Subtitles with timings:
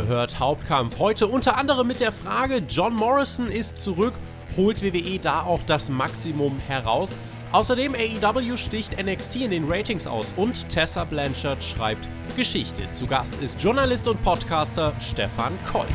[0.00, 0.98] Ihr hört Hauptkampf.
[0.98, 4.14] Heute unter anderem mit der Frage, John Morrison ist zurück,
[4.56, 7.18] holt WWE da auch das Maximum heraus?
[7.52, 12.90] Außerdem AEW sticht NXT in den Ratings aus und Tessa Blanchard schreibt Geschichte.
[12.92, 15.88] Zu Gast ist Journalist und Podcaster Stefan Koll.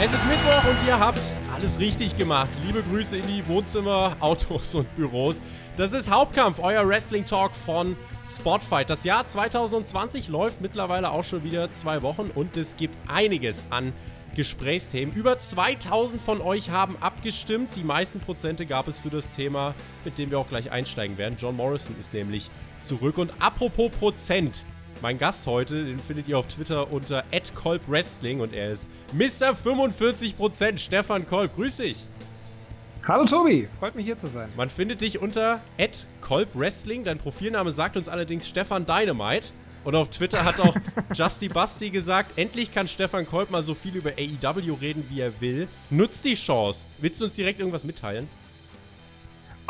[0.00, 2.50] Es ist Mittwoch und ihr habt alles richtig gemacht.
[2.64, 5.42] Liebe Grüße in die Wohnzimmer, Autos und Büros.
[5.76, 8.90] Das ist Hauptkampf, euer Wrestling Talk von Spotfight.
[8.90, 13.92] Das Jahr 2020 läuft mittlerweile auch schon wieder zwei Wochen und es gibt einiges an
[14.36, 15.12] Gesprächsthemen.
[15.12, 17.74] Über 2000 von euch haben abgestimmt.
[17.74, 19.74] Die meisten Prozente gab es für das Thema,
[20.04, 21.36] mit dem wir auch gleich einsteigen werden.
[21.40, 22.50] John Morrison ist nämlich
[22.82, 23.18] zurück.
[23.18, 24.62] Und apropos Prozent,
[25.02, 29.54] mein Gast heute, den findet ihr auf Twitter unter @kolbwrestling und er ist Mr.
[29.54, 31.54] 45%, Stefan Kolb.
[31.54, 32.06] Grüß dich.
[33.06, 34.48] Hallo Tobi, freut mich hier zu sein.
[34.56, 35.60] Man findet dich unter
[36.20, 37.04] @kolbwrestling.
[37.04, 39.48] Dein Profilname sagt uns allerdings Stefan Dynamite.
[39.84, 40.74] Und auf Twitter hat auch
[41.14, 45.40] Justy Basti gesagt, endlich kann Stefan Kolb mal so viel über AEW reden, wie er
[45.40, 45.68] will.
[45.88, 46.84] Nutzt die Chance.
[46.98, 48.28] Willst du uns direkt irgendwas mitteilen?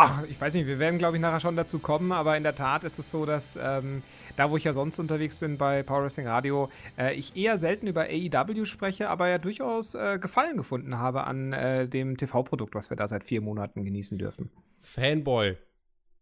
[0.01, 2.55] Ach, ich weiß nicht, wir werden, glaube ich, nachher schon dazu kommen, aber in der
[2.55, 4.05] Tat ist es so, dass ähm,
[4.39, 7.89] da, wo ich ja sonst unterwegs bin bei Power Wrestling Radio, äh, ich eher selten
[7.89, 12.91] über AEW spreche, aber ja durchaus äh, Gefallen gefunden habe an äh, dem TV-Produkt, was
[12.91, 14.50] wir da seit vier Monaten genießen dürfen.
[14.80, 15.56] Fanboy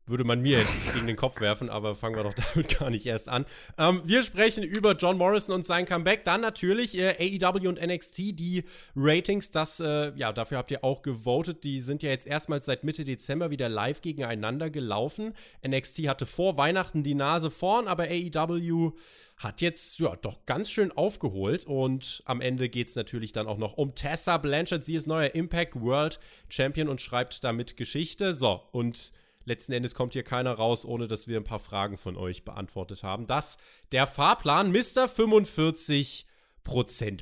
[0.07, 3.07] würde man mir jetzt gegen den Kopf werfen, aber fangen wir doch damit gar nicht
[3.07, 3.45] erst an.
[3.77, 6.25] Ähm, wir sprechen über John Morrison und sein Comeback.
[6.25, 11.03] Dann natürlich äh, AEW und NXT, die Ratings, das, äh, ja, dafür habt ihr auch
[11.03, 11.65] gewotet.
[11.65, 15.35] Die sind ja jetzt erstmals seit Mitte Dezember wieder live gegeneinander gelaufen.
[15.67, 18.93] NXT hatte vor Weihnachten die Nase vorn, aber AEW
[19.37, 21.67] hat jetzt, ja, doch ganz schön aufgeholt.
[21.67, 24.85] Und am Ende geht es natürlich dann auch noch um Tessa Blanchard.
[24.85, 28.33] Sie ist neuer Impact World Champion und schreibt damit Geschichte.
[28.33, 29.13] So, und
[29.47, 33.03] letzten Endes kommt hier keiner raus, ohne dass wir ein paar Fragen von euch beantwortet
[33.03, 33.27] haben.
[33.27, 33.57] Das
[33.93, 35.07] der Fahrplan Mr.
[35.07, 36.27] 45%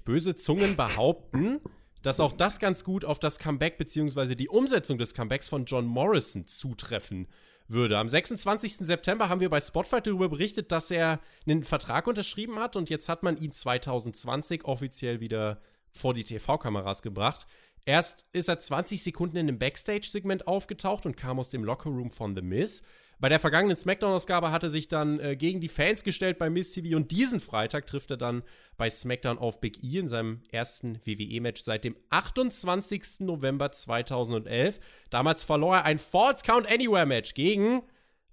[0.04, 1.60] Böse Zungen behaupten,
[2.02, 4.34] dass auch das ganz gut auf das Comeback bzw.
[4.34, 7.28] die Umsetzung des Comebacks von John Morrison zutreffen
[7.68, 7.98] würde.
[7.98, 8.86] Am 26.
[8.86, 13.08] September haben wir bei Spotfight darüber berichtet, dass er einen Vertrag unterschrieben hat und jetzt
[13.08, 15.60] hat man ihn 2020 offiziell wieder
[15.92, 17.46] vor die TV-Kameras gebracht.
[17.86, 22.34] Erst ist er 20 Sekunden in dem Backstage-Segment aufgetaucht und kam aus dem Lockerroom von
[22.34, 22.82] The Miz.
[23.20, 26.72] Bei der vergangenen SmackDown-Ausgabe hat er sich dann äh, gegen die Fans gestellt bei Miz
[26.72, 28.42] TV und diesen Freitag trifft er dann
[28.76, 33.20] bei SmackDown auf Big E in seinem ersten WWE-Match seit dem 28.
[33.20, 34.80] November 2011.
[35.10, 37.82] Damals verlor er ein False Count Anywhere-Match gegen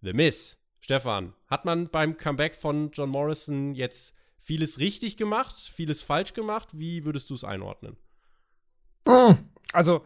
[0.02, 0.58] The Miz.
[0.80, 6.70] Stefan, hat man beim Comeback von John Morrison jetzt vieles richtig gemacht, vieles falsch gemacht?
[6.74, 7.98] Wie würdest du es einordnen?
[9.08, 9.38] Hm.
[9.74, 10.04] Also,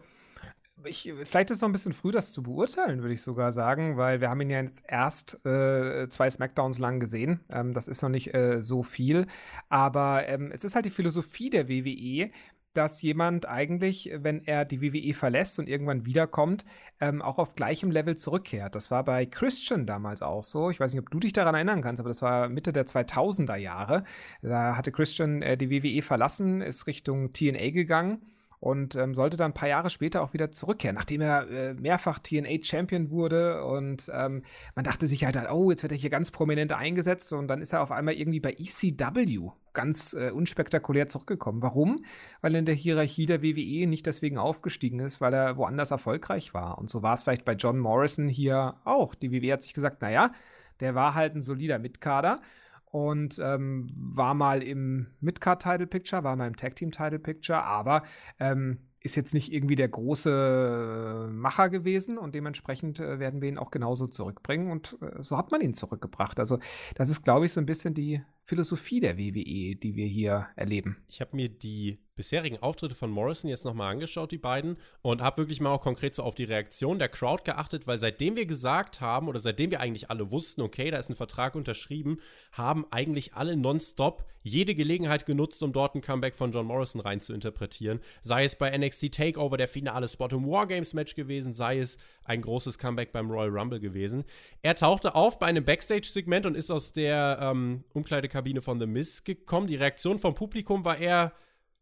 [0.86, 3.96] ich, vielleicht ist es noch ein bisschen früh, das zu beurteilen, würde ich sogar sagen,
[3.96, 7.40] weil wir haben ihn ja jetzt erst äh, zwei Smackdowns lang gesehen.
[7.52, 9.26] Ähm, das ist noch nicht äh, so viel.
[9.68, 12.30] Aber ähm, es ist halt die Philosophie der WWE,
[12.72, 16.66] dass jemand eigentlich, wenn er die WWE verlässt und irgendwann wiederkommt,
[17.00, 18.74] ähm, auch auf gleichem Level zurückkehrt.
[18.74, 20.68] Das war bei Christian damals auch so.
[20.68, 23.56] Ich weiß nicht, ob du dich daran erinnern kannst, aber das war Mitte der 2000er
[23.56, 24.04] Jahre.
[24.42, 28.20] Da hatte Christian äh, die WWE verlassen, ist Richtung TNA gegangen
[28.60, 32.18] und ähm, sollte dann ein paar Jahre später auch wieder zurückkehren, nachdem er äh, mehrfach
[32.18, 34.42] TNA-Champion wurde und ähm,
[34.74, 37.72] man dachte sich halt, oh, jetzt wird er hier ganz prominent eingesetzt und dann ist
[37.72, 41.62] er auf einmal irgendwie bei ECW ganz äh, unspektakulär zurückgekommen.
[41.62, 42.04] Warum?
[42.40, 46.54] Weil er in der Hierarchie der WWE nicht deswegen aufgestiegen ist, weil er woanders erfolgreich
[46.54, 46.78] war.
[46.78, 49.14] Und so war es vielleicht bei John Morrison hier auch.
[49.14, 50.32] Die WWE hat sich gesagt, naja,
[50.80, 52.40] der war halt ein solider Mitkader
[52.86, 58.02] und ähm, war mal im Midcard-Title Picture, war mal im Tag Team Title Picture, aber
[58.38, 63.58] ähm, ist jetzt nicht irgendwie der große Macher gewesen und dementsprechend äh, werden wir ihn
[63.58, 66.38] auch genauso zurückbringen und äh, so hat man ihn zurückgebracht.
[66.40, 66.58] Also,
[66.94, 70.98] das ist, glaube ich, so ein bisschen die Philosophie der WWE, die wir hier erleben.
[71.08, 75.38] Ich habe mir die bisherigen Auftritte von Morrison jetzt nochmal angeschaut, die beiden, und habe
[75.38, 79.00] wirklich mal auch konkret so auf die Reaktion der Crowd geachtet, weil seitdem wir gesagt
[79.00, 82.20] haben oder seitdem wir eigentlich alle wussten, okay, da ist ein Vertrag unterschrieben,
[82.52, 87.20] haben eigentlich alle nonstop jede Gelegenheit genutzt, um dort ein Comeback von John Morrison rein
[87.20, 88.00] zu interpretieren.
[88.22, 92.42] Sei es bei NXT Takeover der finale Spot im Wargames Match gewesen, sei es ein
[92.42, 94.24] großes Comeback beim Royal Rumble gewesen.
[94.62, 98.86] Er tauchte auf bei einem Backstage-Segment und ist aus der ähm, Umkleidekabine Kabine von The
[98.86, 99.66] Miz gekommen.
[99.66, 101.32] Die Reaktion vom Publikum war eher,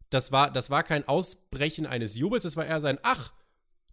[0.09, 3.33] das war, das war kein Ausbrechen eines Jubels, es war eher sein, ach,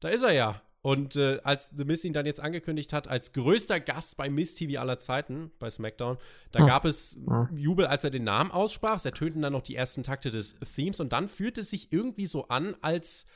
[0.01, 0.63] da ist er ja.
[0.83, 4.57] Und äh, als The Miz ihn dann jetzt angekündigt hat, als größter Gast bei Miz
[4.57, 6.19] TV aller Zeiten, bei SmackDown,
[6.51, 6.67] da hm.
[6.67, 7.21] gab es.
[7.55, 8.97] Jubel, als er den Namen aussprach.
[8.97, 12.27] Es ertönten dann noch die ersten Takte des Themes und dann fühlte es sich irgendwie
[12.27, 13.27] so an, als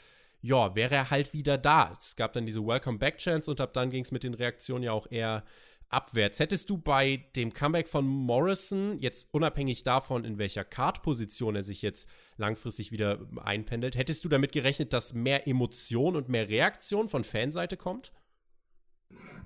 [0.43, 1.93] ja, wäre er halt wieder da.
[1.99, 4.85] Es gab dann diese Welcome Back Chance und ab dann ging es mit den Reaktionen
[4.85, 5.45] ja auch eher
[5.89, 6.39] abwärts.
[6.39, 11.83] Hättest du bei dem Comeback von Morrison, jetzt unabhängig davon, in welcher Card-Position er sich
[11.83, 17.25] jetzt langfristig wieder einpendelt, hättest du damit gerechnet, dass mehr Emotion und mehr Reaktion von
[17.25, 18.13] Fanseite kommt?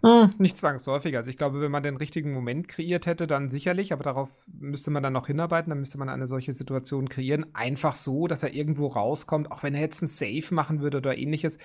[0.03, 1.15] Hm, nicht zwangsläufig.
[1.17, 4.91] Also ich glaube, wenn man den richtigen Moment kreiert hätte, dann sicherlich, aber darauf müsste
[4.91, 7.55] man dann noch hinarbeiten, dann müsste man eine solche Situation kreieren.
[7.55, 11.19] Einfach so, dass er irgendwo rauskommt, auch wenn er jetzt ein Safe machen würde oder
[11.19, 11.59] ähnliches.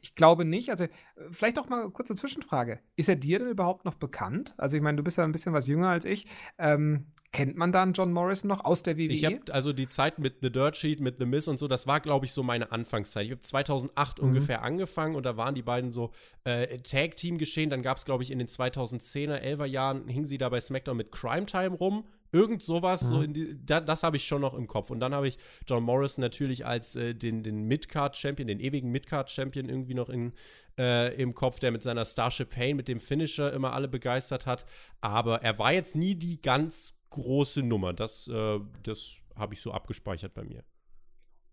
[0.00, 0.70] Ich glaube nicht.
[0.70, 0.86] Also
[1.30, 2.80] vielleicht auch mal kurze Zwischenfrage.
[2.96, 4.54] Ist er dir denn überhaupt noch bekannt?
[4.56, 6.26] Also ich meine, du bist ja ein bisschen was jünger als ich.
[6.58, 9.04] Ähm, Kennt man dann John Morrison noch aus der WWE?
[9.04, 11.86] Ich habe also die Zeit mit The Dirt Sheet, mit The Miss und so, das
[11.86, 13.24] war, glaube ich, so meine Anfangszeit.
[13.24, 14.28] Ich habe 2008 mhm.
[14.28, 16.12] ungefähr angefangen und da waren die beiden so
[16.44, 17.70] äh, Tag-Team geschehen.
[17.70, 20.94] Dann gab es, glaube ich, in den 2010er, 11er Jahren, hingen sie da bei SmackDown
[20.94, 22.04] mit Crime Time rum.
[22.32, 23.08] Irgend sowas, mhm.
[23.08, 24.90] so die, da, das habe ich schon noch im Kopf.
[24.90, 29.70] Und dann habe ich John Morrison natürlich als äh, den, den Midcard-Champion, den ewigen Midcard-Champion
[29.70, 30.34] irgendwie noch in,
[30.78, 34.66] äh, im Kopf, der mit seiner Starship Pain, mit dem Finisher immer alle begeistert hat.
[35.00, 37.92] Aber er war jetzt nie die ganz große Nummer.
[37.92, 40.64] Das, äh, das habe ich so abgespeichert bei mir.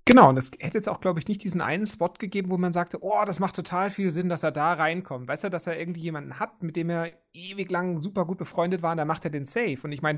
[0.10, 2.72] Genau, und es hätte jetzt auch, glaube ich, nicht diesen einen Spot gegeben, wo man
[2.72, 5.28] sagte, oh, das macht total viel Sinn, dass er da reinkommt.
[5.28, 8.82] Weißt du, dass er irgendwie jemanden hat, mit dem er ewig lang super gut befreundet
[8.82, 9.78] war, und da macht er den Safe.
[9.84, 10.18] Und ich meine,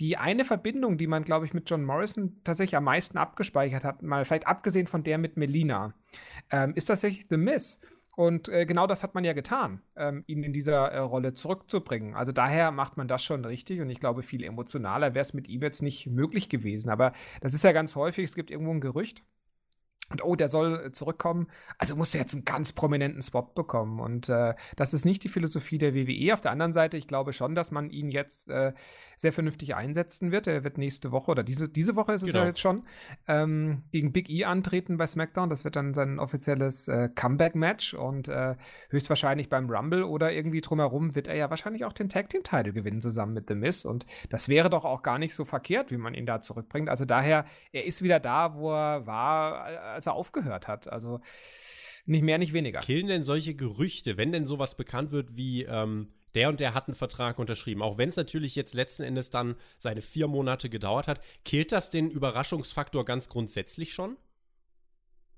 [0.00, 4.02] die eine Verbindung, die man, glaube ich, mit John Morrison tatsächlich am meisten abgespeichert hat,
[4.02, 5.94] mal vielleicht abgesehen von der mit Melina,
[6.50, 7.80] ähm, ist tatsächlich The Miss.
[8.16, 12.14] Und äh, genau das hat man ja getan, ähm, ihn in dieser äh, Rolle zurückzubringen.
[12.14, 15.48] Also daher macht man das schon richtig und ich glaube, viel emotionaler wäre es mit
[15.48, 16.90] ihm jetzt nicht möglich gewesen.
[16.90, 19.24] Aber das ist ja ganz häufig, es gibt irgendwo ein Gerücht,
[20.10, 21.46] und oh, der soll äh, zurückkommen.
[21.78, 24.00] Also muss er jetzt einen ganz prominenten Spot bekommen.
[24.00, 26.34] Und äh, das ist nicht die Philosophie der WWE.
[26.34, 28.72] Auf der anderen Seite, ich glaube schon, dass man ihn jetzt äh,
[29.16, 30.48] sehr vernünftig einsetzen wird.
[30.48, 32.40] Er wird nächste Woche oder diese, diese Woche ist es genau.
[32.40, 32.82] ja jetzt schon
[33.28, 35.48] ähm, gegen Big E antreten bei SmackDown.
[35.48, 38.56] Das wird dann sein offizielles äh, Comeback-Match und äh,
[38.88, 42.72] höchstwahrscheinlich beim Rumble oder irgendwie drumherum wird er ja wahrscheinlich auch den Tag Team Title
[42.72, 43.84] gewinnen zusammen mit The Miz.
[43.84, 46.88] Und das wäre doch auch gar nicht so verkehrt, wie man ihn da zurückbringt.
[46.88, 50.90] Also daher, er ist wieder da, wo er war als er aufgehört hat.
[50.90, 51.20] Also
[52.06, 52.80] nicht mehr, nicht weniger.
[52.80, 56.88] Killen denn solche Gerüchte, wenn denn sowas bekannt wird wie ähm, der und der hat
[56.88, 61.06] einen Vertrag unterschrieben, auch wenn es natürlich jetzt letzten Endes dann seine vier Monate gedauert
[61.06, 64.16] hat, killt das den Überraschungsfaktor ganz grundsätzlich schon?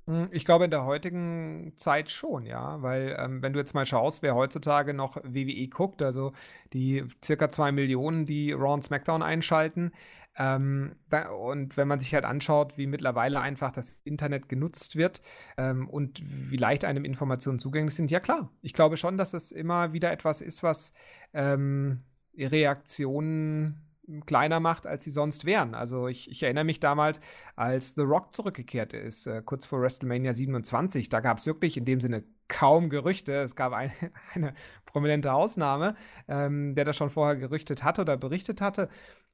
[0.06, 3.86] Hm, ich glaube, in der heutigen Zeit schon, ja, weil ähm, wenn du jetzt mal
[3.86, 6.32] schaust, wer heutzutage noch WWE guckt, also
[6.72, 9.92] die circa zwei Millionen, die Raw und SmackDown einschalten,
[10.36, 15.20] ähm, da, und wenn man sich halt anschaut, wie mittlerweile einfach das Internet genutzt wird
[15.58, 19.52] ähm, und wie leicht einem Informationen zugänglich sind, ja klar, ich glaube schon, dass es
[19.52, 20.92] immer wieder etwas ist, was
[21.34, 22.04] ähm,
[22.36, 23.92] Reaktionen
[24.26, 25.74] kleiner macht, als sie sonst wären.
[25.74, 27.20] Also ich, ich, erinnere mich damals,
[27.54, 31.84] als The Rock zurückgekehrt ist, äh, kurz vor WrestleMania 27, da gab es wirklich in
[31.84, 33.32] dem Sinne kaum Gerüchte.
[33.34, 33.92] Es gab ein,
[34.34, 35.94] eine prominente Ausnahme,
[36.28, 38.88] ähm, der das schon vorher gerüchtet hatte oder berichtet hatte.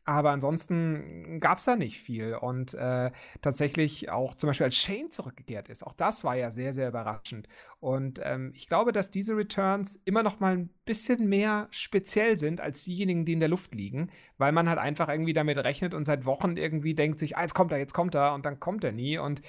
[0.08, 2.34] Aber ansonsten gab es da nicht viel.
[2.34, 3.10] Und äh,
[3.42, 7.46] tatsächlich auch zum Beispiel als Shane zurückgekehrt ist, auch das war ja sehr, sehr überraschend.
[7.78, 12.62] Und ähm, ich glaube, dass diese Returns immer noch mal ein bisschen mehr speziell sind
[12.62, 16.06] als diejenigen, die in der Luft liegen, weil man halt einfach irgendwie damit rechnet und
[16.06, 18.84] seit Wochen irgendwie denkt sich, ah, jetzt kommt er, jetzt kommt er und dann kommt
[18.84, 19.18] er nie.
[19.18, 19.42] Und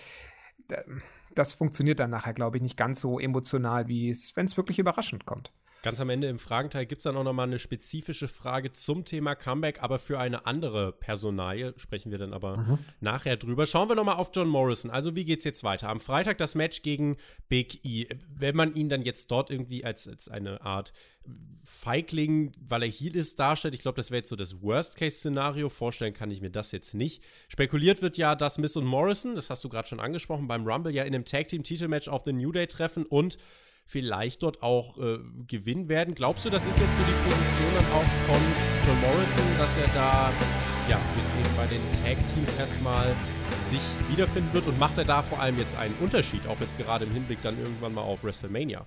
[0.68, 0.84] äh,
[1.40, 4.78] das funktioniert dann nachher, glaube ich, nicht ganz so emotional, wie es, wenn es wirklich
[4.78, 5.52] überraschend kommt.
[5.82, 9.36] Ganz am Ende im Fragenteil gibt es dann auch nochmal eine spezifische Frage zum Thema
[9.36, 11.74] Comeback, aber für eine andere Personalie.
[11.78, 12.80] Sprechen wir dann aber mhm.
[13.00, 13.66] nachher drüber.
[13.66, 14.92] Schauen wir nochmal auf John Morrison.
[14.92, 15.88] Also, wie geht's jetzt weiter?
[15.88, 17.16] Am Freitag das Match gegen
[17.48, 18.08] Big E.
[18.36, 20.92] Wenn man ihn dann jetzt dort irgendwie als, als eine Art
[21.64, 25.70] Feigling, weil er Heal ist, darstellt, ich glaube, das wäre jetzt so das Worst-Case-Szenario.
[25.70, 27.24] Vorstellen kann ich mir das jetzt nicht.
[27.48, 30.94] Spekuliert wird ja, dass Miss und Morrison, das hast du gerade schon angesprochen, beim Rumble
[30.94, 33.38] ja in einem Tag-Team-Titelmatch auf The New Day treffen und
[33.86, 36.14] vielleicht dort auch äh, gewinnen werden.
[36.14, 38.42] Glaubst du, das ist jetzt so die Position dann auch von
[38.86, 40.32] John Morrison, dass er da
[40.90, 43.08] ja, jetzt eben bei den Tag-Teams erstmal
[43.70, 47.06] sich wiederfinden wird und macht er da vor allem jetzt einen Unterschied, auch jetzt gerade
[47.06, 48.86] im Hinblick dann irgendwann mal auf WrestleMania?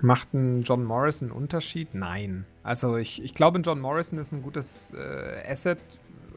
[0.00, 1.94] Macht ein John Morrison einen Unterschied?
[1.94, 2.44] Nein.
[2.62, 5.78] Also ich, ich glaube, John Morrison ist ein gutes äh, Asset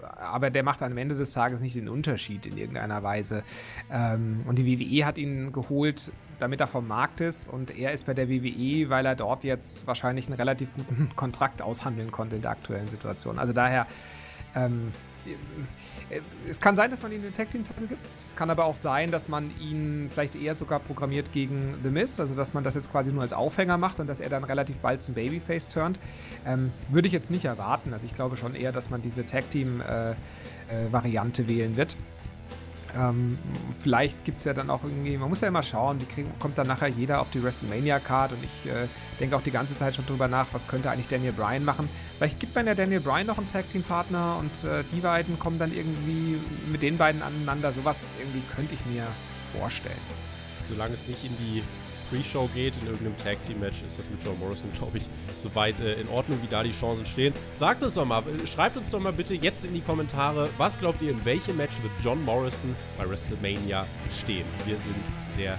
[0.05, 3.43] aber der macht am Ende des Tages nicht den Unterschied in irgendeiner Weise.
[3.91, 8.05] Ähm, und die WWE hat ihn geholt, damit er vom Markt ist und er ist
[8.05, 12.41] bei der WWE, weil er dort jetzt wahrscheinlich einen relativ guten Kontrakt aushandeln konnte in
[12.41, 13.39] der aktuellen Situation.
[13.39, 13.87] Also daher,
[14.55, 15.04] ähm, äh,
[16.49, 18.05] es kann sein, dass man ihn den Tag Team Titel gibt.
[18.15, 22.19] Es kann aber auch sein, dass man ihn vielleicht eher sogar programmiert gegen The Miz,
[22.19, 24.77] also dass man das jetzt quasi nur als Aufhänger macht und dass er dann relativ
[24.77, 25.99] bald zum Babyface turnt.
[26.45, 27.93] Ähm, würde ich jetzt nicht erwarten.
[27.93, 30.15] Also ich glaube schon eher, dass man diese Tag Team äh, äh,
[30.91, 31.97] Variante wählen wird.
[32.95, 33.37] Ähm,
[33.81, 36.57] vielleicht gibt es ja dann auch irgendwie, man muss ja immer schauen, wie krieg, kommt
[36.57, 38.87] dann nachher jeder auf die WrestleMania-Card und ich äh,
[39.19, 41.89] denke auch die ganze Zeit schon drüber nach, was könnte eigentlich Daniel Bryan machen.
[42.17, 45.75] Vielleicht gibt man ja Daniel Bryan noch einen Tag-Team-Partner und äh, die beiden kommen dann
[45.75, 46.37] irgendwie
[46.71, 47.73] mit den beiden aneinander.
[47.73, 49.03] Sowas irgendwie könnte ich mir
[49.57, 49.95] vorstellen.
[50.69, 51.63] Solange es nicht in die
[52.09, 55.03] Pre-Show geht, in irgendeinem Tag-Team-Match, ist das mit John Morrison, glaube ich,
[55.37, 57.33] soweit äh, in Ordnung, wie da die Chancen stehen.
[57.57, 60.79] Sagt uns doch mal, äh, schreibt uns doch mal bitte jetzt in die Kommentare, was
[60.79, 64.45] glaubt ihr, in welchem Match wird John Morrison bei WrestleMania stehen?
[64.65, 65.57] Wir sind sehr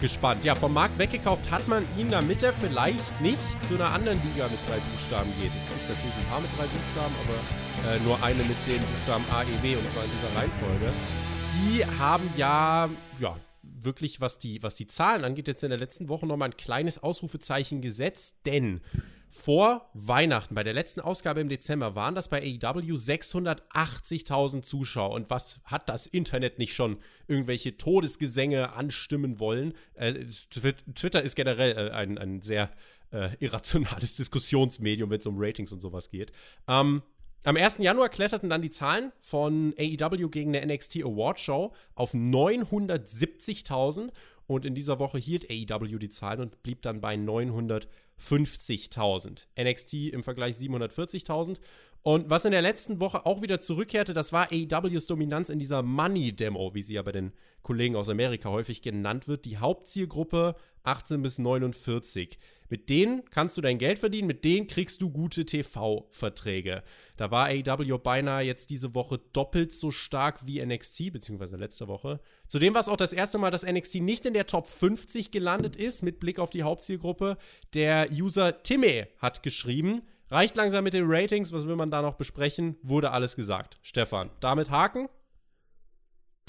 [0.00, 0.44] gespannt.
[0.44, 4.48] Ja, vom Markt weggekauft hat man ihn, damit er vielleicht nicht zu einer anderen Liga
[4.48, 5.50] mit drei Buchstaben geht.
[5.50, 9.24] Es gibt natürlich ein paar mit drei Buchstaben, aber äh, nur eine mit den Buchstaben
[9.32, 10.92] A, E, W und zwar in dieser Reihenfolge.
[11.54, 13.36] Die haben ja, ja,
[13.84, 17.02] wirklich, was die, was die Zahlen angeht, jetzt in der letzten Woche nochmal ein kleines
[17.02, 18.80] Ausrufezeichen gesetzt, denn
[19.36, 25.10] vor Weihnachten, bei der letzten Ausgabe im Dezember, waren das bei AEW 680.000 Zuschauer.
[25.10, 29.74] Und was hat das Internet nicht schon irgendwelche Todesgesänge anstimmen wollen?
[29.94, 30.24] Äh,
[30.94, 32.70] Twitter ist generell äh, ein, ein sehr
[33.10, 36.30] äh, irrationales Diskussionsmedium, wenn es um Ratings und sowas geht.
[36.68, 37.02] Ähm,
[37.44, 37.78] am 1.
[37.78, 44.10] Januar kletterten dann die Zahlen von AEW gegen der NXT Award Show auf 970.000
[44.46, 49.46] und in dieser Woche hielt AEW die Zahlen und blieb dann bei 950.000.
[49.58, 51.56] NXT im Vergleich 740.000.
[52.02, 55.82] Und was in der letzten Woche auch wieder zurückkehrte, das war AEWs Dominanz in dieser
[55.82, 57.32] Money-Demo, wie sie ja bei den
[57.62, 59.46] Kollegen aus Amerika häufig genannt wird.
[59.46, 62.38] Die Hauptzielgruppe 18 bis 49.
[62.68, 66.82] Mit denen kannst du dein Geld verdienen, mit denen kriegst du gute TV-Verträge.
[67.16, 72.20] Da war AEW beinahe jetzt diese Woche doppelt so stark wie NXT, beziehungsweise letzte Woche.
[72.48, 75.76] Zudem war es auch das erste Mal, dass NXT nicht in der Top 50 gelandet
[75.76, 77.36] ist, mit Blick auf die Hauptzielgruppe.
[77.74, 82.14] Der User Timme hat geschrieben, reicht langsam mit den Ratings, was will man da noch
[82.14, 82.76] besprechen?
[82.82, 83.78] Wurde alles gesagt.
[83.82, 85.08] Stefan, damit Haken?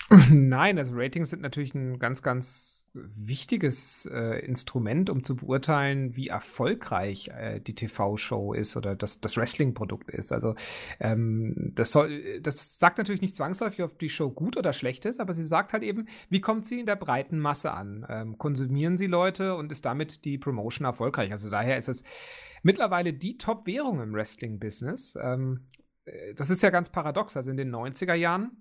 [0.29, 6.27] Nein, also Ratings sind natürlich ein ganz, ganz wichtiges äh, Instrument, um zu beurteilen, wie
[6.27, 10.31] erfolgreich äh, die TV-Show ist oder das, das Wrestling-Produkt ist.
[10.31, 10.53] Also
[10.99, 15.19] ähm, das, soll, das sagt natürlich nicht zwangsläufig, ob die Show gut oder schlecht ist,
[15.19, 18.05] aber sie sagt halt eben, wie kommt sie in der breiten Masse an?
[18.07, 21.31] Ähm, konsumieren sie Leute und ist damit die Promotion erfolgreich?
[21.31, 22.03] Also daher ist es
[22.61, 25.17] mittlerweile die Top-Währung im Wrestling-Business.
[25.19, 25.65] Ähm,
[26.05, 27.35] äh, das ist ja ganz paradox.
[27.35, 28.51] Also in den 90er Jahren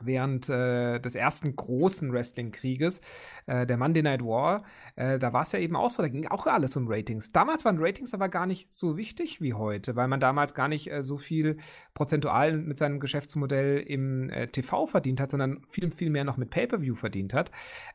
[0.00, 3.00] während äh, des ersten großen Wrestling-Krieges,
[3.46, 4.64] äh, der Monday Night War,
[4.96, 7.32] äh, da war es ja eben auch so, da ging auch alles um Ratings.
[7.32, 10.90] Damals waren Ratings aber gar nicht so wichtig wie heute, weil man damals gar nicht
[10.90, 11.58] äh, so viel
[11.94, 16.50] prozentual mit seinem Geschäftsmodell im äh, TV verdient hat, sondern viel, viel mehr noch mit
[16.50, 17.50] Pay-Per-View verdient hat.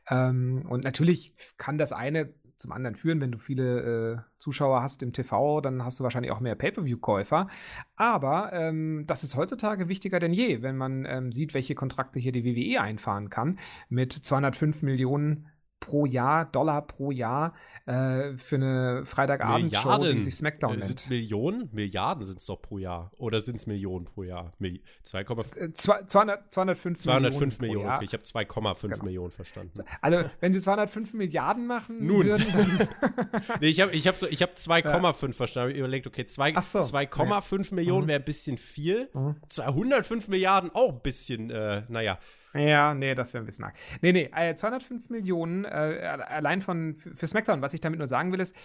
[0.10, 3.22] Ähm, und natürlich kann das eine zum anderen führen.
[3.22, 7.48] Wenn du viele äh, Zuschauer hast im TV, dann hast du wahrscheinlich auch mehr Pay-per-view-Käufer.
[7.96, 12.32] Aber ähm, das ist heutzutage wichtiger denn je, wenn man ähm, sieht, welche Kontrakte hier
[12.32, 13.60] die WWE einfahren kann.
[13.90, 15.48] Mit 205 Millionen
[15.86, 17.54] pro Jahr, Dollar pro Jahr
[17.86, 21.00] äh, für eine Freitagabendshow, die sich SmackDown äh, nennt.
[21.00, 21.70] Sind Millionen?
[21.72, 23.12] Milliarden sind es doch pro Jahr.
[23.18, 24.52] Oder sind es Millionen pro Jahr?
[24.60, 28.06] 2,5 äh, 200, 205 205 Millionen, Millionen okay.
[28.06, 29.04] Ich habe 2,5 genau.
[29.04, 29.84] Millionen verstanden.
[30.02, 32.26] Also, wenn sie 205 Milliarden machen Nun.
[32.26, 35.34] würden, dann Nee, ich habe ich hab so, hab 2,5 ja.
[35.34, 35.72] verstanden.
[35.74, 37.76] Ich überlegt, okay, 2,5 so.
[37.76, 38.10] Millionen mhm.
[38.10, 39.10] wäre ein bisschen viel.
[39.14, 39.36] Mhm.
[39.50, 42.18] 205 Milliarden auch ein bisschen, äh, naja.
[42.56, 43.76] Ja, nee, das wäre ein bisschen arg.
[44.02, 47.62] Nee, nee, äh, 205 Millionen äh, allein von für SmackDown.
[47.62, 48.56] Was ich damit nur sagen will, ist,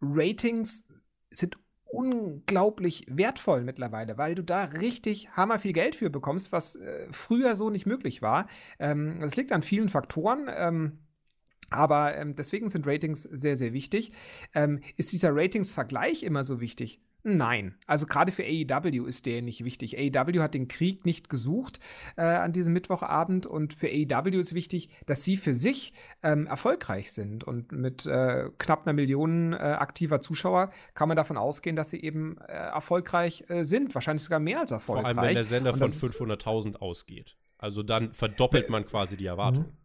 [0.00, 0.88] Ratings
[1.30, 7.08] sind unglaublich wertvoll mittlerweile, weil du da richtig hammer viel Geld für bekommst, was äh,
[7.10, 8.48] früher so nicht möglich war.
[8.78, 10.48] Ähm, das liegt an vielen Faktoren.
[10.48, 11.00] Ähm,
[11.68, 14.12] aber ähm, deswegen sind Ratings sehr, sehr wichtig.
[14.54, 17.00] Ähm, ist dieser Ratings-Vergleich immer so wichtig?
[17.22, 19.98] Nein, also gerade für AEW ist der nicht wichtig.
[19.98, 21.78] AEW hat den Krieg nicht gesucht
[22.16, 27.12] äh, an diesem Mittwochabend und für AEW ist wichtig, dass sie für sich ähm, erfolgreich
[27.12, 27.44] sind.
[27.44, 32.00] Und mit äh, knapp einer Million äh, aktiver Zuschauer kann man davon ausgehen, dass sie
[32.00, 33.94] eben äh, erfolgreich äh, sind.
[33.94, 35.14] Wahrscheinlich sogar mehr als erfolgreich.
[35.14, 37.36] Vor allem, wenn der Sender von 500.000 ausgeht.
[37.58, 39.64] Also dann verdoppelt man quasi die Erwartung.
[39.64, 39.79] Mhm.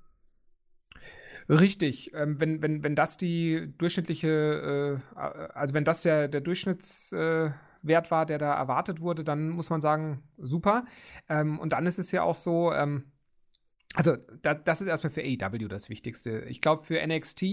[1.49, 2.13] Richtig.
[2.13, 5.19] Ähm, wenn, wenn, wenn das die durchschnittliche, äh,
[5.53, 9.81] also wenn das der, der Durchschnittswert äh, war, der da erwartet wurde, dann muss man
[9.81, 10.85] sagen, super.
[11.29, 13.11] Ähm, und dann ist es ja auch so, ähm,
[13.95, 16.41] also da, das ist erstmal für AEW das Wichtigste.
[16.49, 17.43] Ich glaube, für NXT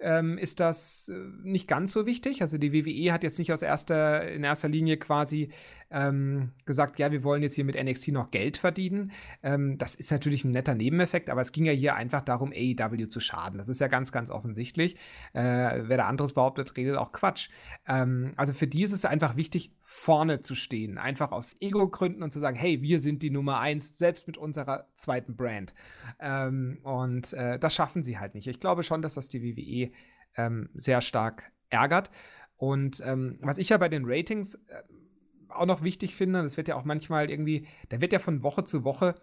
[0.00, 2.42] ähm, ist das äh, nicht ganz so wichtig.
[2.42, 5.50] Also die WWE hat jetzt nicht aus erster, in erster Linie quasi
[5.90, 9.12] ähm, gesagt, ja, wir wollen jetzt hier mit NXT noch Geld verdienen.
[9.42, 13.08] Ähm, das ist natürlich ein netter Nebeneffekt, aber es ging ja hier einfach darum, AEW
[13.08, 13.58] zu schaden.
[13.58, 14.96] Das ist ja ganz, ganz offensichtlich.
[15.32, 17.48] Äh, wer da anderes behauptet, redet auch Quatsch.
[17.86, 20.98] Ähm, also für die ist es einfach wichtig, vorne zu stehen.
[20.98, 24.88] Einfach aus Ego-Gründen und zu sagen, hey, wir sind die Nummer eins, selbst mit unserer
[24.94, 25.74] zweiten Brand.
[26.18, 28.48] Ähm, und äh, das schaffen sie halt nicht.
[28.48, 29.92] Ich glaube schon, dass das die WWE
[30.36, 32.10] ähm, sehr stark ärgert.
[32.56, 34.82] Und ähm, was ich ja bei den Ratings äh,
[35.58, 38.64] auch noch wichtig finde, das wird ja auch manchmal irgendwie, da wird ja von Woche
[38.64, 39.14] zu Woche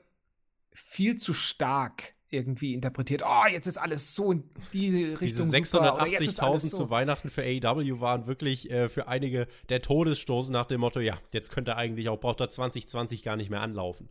[0.74, 3.22] viel zu stark irgendwie interpretiert.
[3.25, 5.52] Oh, jetzt ist alles so in die Richtung.
[5.52, 6.78] Diese 680.000 so.
[6.78, 11.20] zu Weihnachten für AEW waren wirklich äh, für einige der Todesstoß nach dem Motto, ja,
[11.32, 14.10] jetzt könnte eigentlich auch, braucht er 2020 gar nicht mehr anlaufen.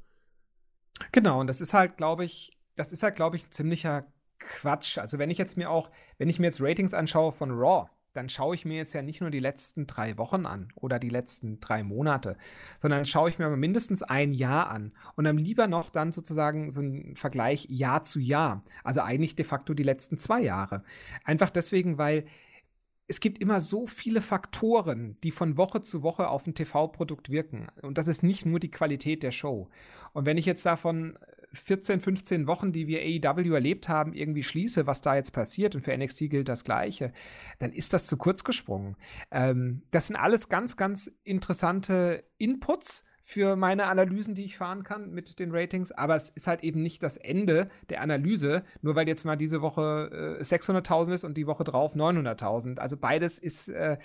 [1.10, 4.02] Genau, und das ist halt, glaube ich, das ist halt, glaube ich, ein ziemlicher
[4.38, 4.98] Quatsch.
[4.98, 8.28] Also wenn ich jetzt mir auch, wenn ich mir jetzt Ratings anschaue von Raw, dann
[8.28, 11.60] schaue ich mir jetzt ja nicht nur die letzten drei Wochen an oder die letzten
[11.60, 12.36] drei Monate,
[12.78, 16.80] sondern schaue ich mir mindestens ein Jahr an und dann lieber noch dann sozusagen so
[16.80, 18.62] ein Vergleich Jahr zu Jahr.
[18.84, 20.82] Also eigentlich de facto die letzten zwei Jahre.
[21.24, 22.24] Einfach deswegen, weil
[23.08, 27.68] es gibt immer so viele Faktoren, die von Woche zu Woche auf ein TV-Produkt wirken.
[27.82, 29.68] Und das ist nicht nur die Qualität der Show.
[30.12, 31.18] Und wenn ich jetzt davon
[31.54, 35.82] 14, 15 Wochen, die wir AEW erlebt haben, irgendwie schließe, was da jetzt passiert, und
[35.82, 37.12] für NXT gilt das Gleiche,
[37.58, 38.96] dann ist das zu kurz gesprungen.
[39.30, 45.10] Ähm, das sind alles ganz, ganz interessante Inputs für meine Analysen, die ich fahren kann
[45.10, 49.06] mit den Ratings, aber es ist halt eben nicht das Ende der Analyse, nur weil
[49.06, 52.78] jetzt mal diese Woche äh, 600.000 ist und die Woche drauf 900.000.
[52.78, 53.98] Also beides ist äh,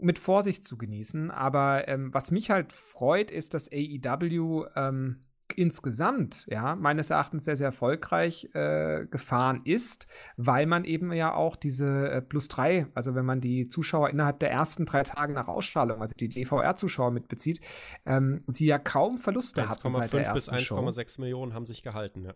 [0.00, 5.24] mit Vorsicht zu genießen, aber ähm, was mich halt freut, ist, dass AEW ähm,
[5.56, 11.56] insgesamt, ja, meines Erachtens sehr, sehr erfolgreich äh, gefahren ist, weil man eben ja auch
[11.56, 15.48] diese äh, plus drei, also wenn man die Zuschauer innerhalb der ersten drei Tage nach
[15.48, 17.60] Ausstrahlung, also die DVR-Zuschauer mitbezieht,
[18.06, 22.24] ähm, sie ja kaum Verluste hatten seit der ersten bis 1,6 Millionen haben sich gehalten,
[22.24, 22.34] ja.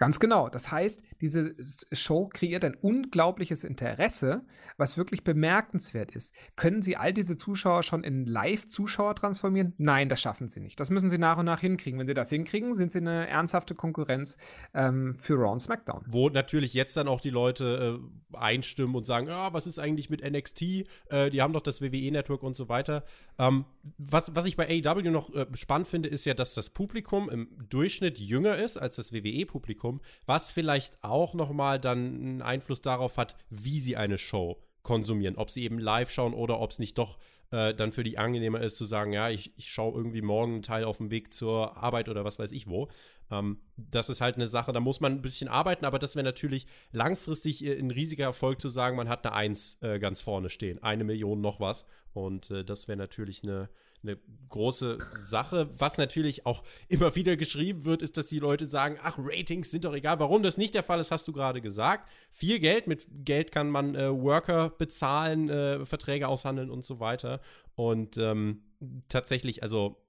[0.00, 0.48] Ganz genau.
[0.48, 1.54] Das heißt, diese
[1.92, 4.46] Show kreiert ein unglaubliches Interesse,
[4.78, 6.34] was wirklich bemerkenswert ist.
[6.56, 9.74] Können Sie all diese Zuschauer schon in Live-Zuschauer transformieren?
[9.76, 10.80] Nein, das schaffen Sie nicht.
[10.80, 12.00] Das müssen Sie nach und nach hinkriegen.
[12.00, 14.38] Wenn Sie das hinkriegen, sind Sie eine ernsthafte Konkurrenz
[14.72, 16.02] ähm, für Raw und SmackDown.
[16.06, 18.00] Wo natürlich jetzt dann auch die Leute
[18.32, 20.62] äh, einstimmen und sagen, ah, was ist eigentlich mit NXT?
[21.10, 23.04] Äh, die haben doch das WWE-Network und so weiter.
[23.38, 23.66] Ähm,
[23.98, 27.48] was, was ich bei AEW noch äh, spannend finde, ist ja, dass das Publikum im
[27.68, 29.89] Durchschnitt jünger ist als das WWE-Publikum.
[29.90, 35.36] Publikum, was vielleicht auch nochmal dann einen Einfluss darauf hat, wie sie eine Show konsumieren.
[35.36, 37.18] Ob sie eben live schauen oder ob es nicht doch
[37.50, 40.62] äh, dann für die angenehmer ist zu sagen, ja, ich, ich schaue irgendwie morgen einen
[40.62, 42.88] Teil auf dem Weg zur Arbeit oder was weiß ich wo.
[43.30, 46.24] Ähm, das ist halt eine Sache, da muss man ein bisschen arbeiten, aber das wäre
[46.24, 50.48] natürlich langfristig äh, ein riesiger Erfolg zu sagen, man hat eine Eins äh, ganz vorne
[50.48, 51.86] stehen, eine Million noch was.
[52.12, 53.68] Und äh, das wäre natürlich eine,
[54.02, 55.68] eine große Sache.
[55.78, 59.84] Was natürlich auch immer wieder geschrieben wird, ist, dass die Leute sagen, ach, Ratings sind
[59.84, 60.18] doch egal.
[60.18, 62.10] Warum das nicht der Fall ist, hast du gerade gesagt.
[62.30, 67.40] Viel Geld, mit Geld kann man äh, Worker bezahlen, äh, Verträge aushandeln und so weiter.
[67.74, 68.62] Und ähm,
[69.08, 70.02] tatsächlich, also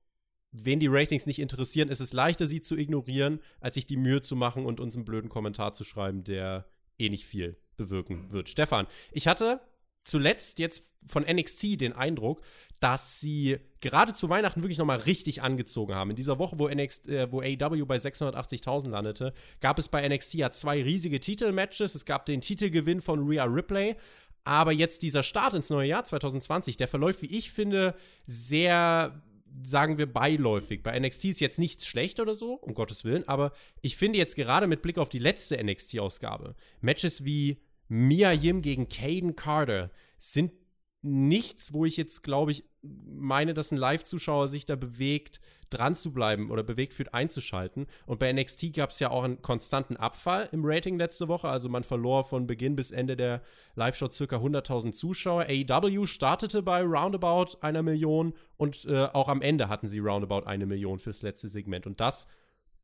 [0.51, 4.21] wen die Ratings nicht interessieren, ist es leichter, sie zu ignorieren, als sich die Mühe
[4.21, 6.65] zu machen und uns einen blöden Kommentar zu schreiben, der
[6.97, 8.49] eh nicht viel bewirken wird.
[8.49, 9.61] Stefan, ich hatte
[10.03, 12.41] zuletzt jetzt von NXT den Eindruck,
[12.81, 16.09] dass sie gerade zu Weihnachten wirklich nochmal richtig angezogen haben.
[16.09, 20.33] In dieser Woche, wo, NXT, äh, wo AEW bei 680.000 landete, gab es bei NXT
[20.33, 21.93] ja zwei riesige Titelmatches.
[21.93, 23.95] Es gab den Titelgewinn von Rhea Ripley.
[24.43, 27.93] Aber jetzt dieser Start ins neue Jahr 2020, der verläuft, wie ich finde,
[28.25, 29.21] sehr
[29.61, 30.81] sagen wir, beiläufig.
[30.81, 34.37] Bei NXT ist jetzt nichts schlecht oder so, um Gottes Willen, aber ich finde jetzt
[34.37, 40.53] gerade mit Blick auf die letzte NXT-Ausgabe, Matches wie Mia Yim gegen Caden Carter sind
[41.01, 45.39] nichts, wo ich jetzt, glaube ich, meine, dass ein Live-Zuschauer sich da bewegt,
[45.69, 47.87] dran zu bleiben oder bewegt fühlt, einzuschalten.
[48.05, 51.47] Und bei NXT gab es ja auch einen konstanten Abfall im Rating letzte Woche.
[51.47, 53.41] Also man verlor von Beginn bis Ende der
[53.75, 55.45] Live-Show circa 100.000 Zuschauer.
[55.47, 60.65] AEW startete bei roundabout einer Million und äh, auch am Ende hatten sie roundabout eine
[60.65, 61.87] Million fürs letzte Segment.
[61.87, 62.27] Und das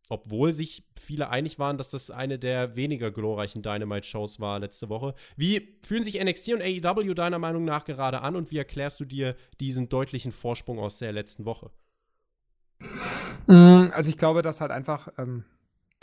[0.09, 5.13] obwohl sich viele einig waren, dass das eine der weniger glorreichen Dynamite-Shows war letzte Woche.
[5.35, 9.05] Wie fühlen sich NXT und AEW deiner Meinung nach gerade an und wie erklärst du
[9.05, 11.71] dir diesen deutlichen Vorsprung aus der letzten Woche?
[13.47, 15.43] Mm, also ich glaube, dass halt einfach ähm,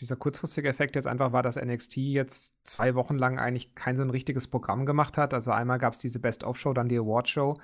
[0.00, 4.02] dieser kurzfristige Effekt jetzt einfach war, dass NXT jetzt zwei Wochen lang eigentlich kein so
[4.02, 5.32] ein richtiges Programm gemacht hat.
[5.32, 7.58] Also einmal gab es diese Best-of-Show, dann die Award-Show,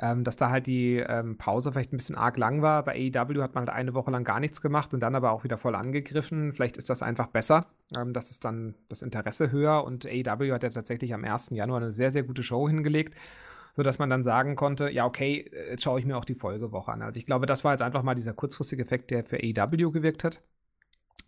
[0.00, 2.82] ähm, dass da halt die ähm, Pause vielleicht ein bisschen arg lang war.
[2.84, 5.44] Bei AEW hat man halt eine Woche lang gar nichts gemacht und dann aber auch
[5.44, 6.52] wieder voll angegriffen.
[6.52, 7.66] Vielleicht ist das einfach besser.
[7.96, 11.50] Ähm, das ist dann das Interesse höher und AEW hat ja tatsächlich am 1.
[11.50, 13.14] Januar eine sehr, sehr gute Show hingelegt
[13.76, 17.02] sodass man dann sagen konnte, ja, okay, jetzt schaue ich mir auch die Folgewoche an.
[17.02, 20.24] Also ich glaube, das war jetzt einfach mal dieser kurzfristige Effekt, der für AEW gewirkt
[20.24, 20.40] hat.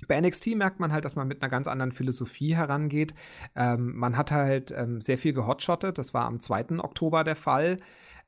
[0.06, 3.14] Bei NXT merkt man halt, dass man mit einer ganz anderen Philosophie herangeht.
[3.56, 5.98] Ähm, man hat halt ähm, sehr viel gehotshottet.
[5.98, 6.78] Das war am 2.
[6.78, 7.78] Oktober der Fall.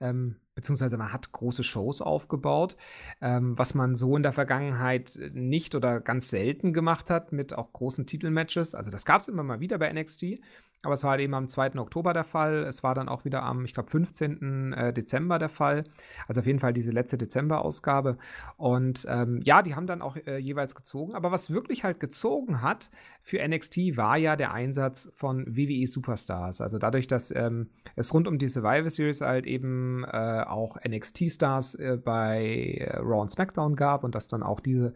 [0.01, 2.77] Ähm, beziehungsweise man hat große Shows aufgebaut,
[3.21, 7.73] ähm, was man so in der Vergangenheit nicht oder ganz selten gemacht hat mit auch
[7.73, 8.75] großen Titelmatches.
[8.75, 10.41] Also das gab es immer mal wieder bei NXT.
[10.83, 11.79] Aber es war halt eben am 2.
[11.79, 12.65] Oktober der Fall.
[12.65, 14.73] Es war dann auch wieder am, ich glaube, 15.
[14.73, 15.85] Äh, Dezember der Fall.
[16.27, 18.17] Also auf jeden Fall diese letzte Dezember-Ausgabe.
[18.57, 21.15] Und ähm, ja, die haben dann auch äh, jeweils gezogen.
[21.15, 26.63] Aber was wirklich halt gezogen hat für NXT war ja der Einsatz von WWE Superstars.
[26.63, 31.75] Also dadurch, dass ähm, es rund um die Survivor Series halt eben äh, auch NXT-Stars
[31.77, 34.95] äh, bei äh, Raw und SmackDown gab und dass dann auch diese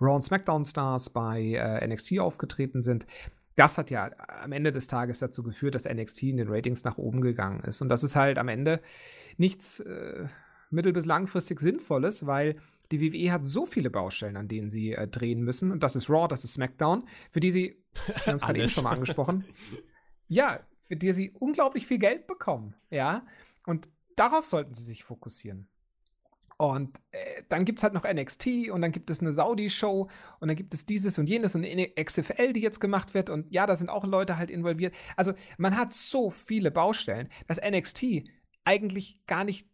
[0.00, 3.06] Raw und SmackDown-Stars bei äh, NXT aufgetreten sind,
[3.56, 4.10] das hat ja
[4.42, 7.80] am Ende des Tages dazu geführt, dass NXT in den Ratings nach oben gegangen ist.
[7.82, 8.80] Und das ist halt am Ende
[9.36, 10.26] nichts äh,
[10.70, 12.56] mittel- bis langfristig Sinnvolles, weil
[12.90, 15.70] die WWE hat so viele Baustellen, an denen sie äh, drehen müssen.
[15.70, 18.68] Und das ist Raw, das ist SmackDown, für die sie, wir haben es gerade eben
[18.68, 19.44] schon mal angesprochen,
[20.28, 22.74] ja, für die sie unglaublich viel Geld bekommen.
[22.90, 23.24] Ja.
[23.66, 25.68] Und darauf sollten sie sich fokussieren.
[26.56, 30.08] Und äh, dann gibt es halt noch NXT und dann gibt es eine Saudi-Show
[30.40, 33.28] und dann gibt es dieses und jenes und eine XFL, die jetzt gemacht wird.
[33.28, 34.94] Und ja, da sind auch Leute halt involviert.
[35.16, 38.24] Also man hat so viele Baustellen, dass NXT
[38.64, 39.68] eigentlich gar nicht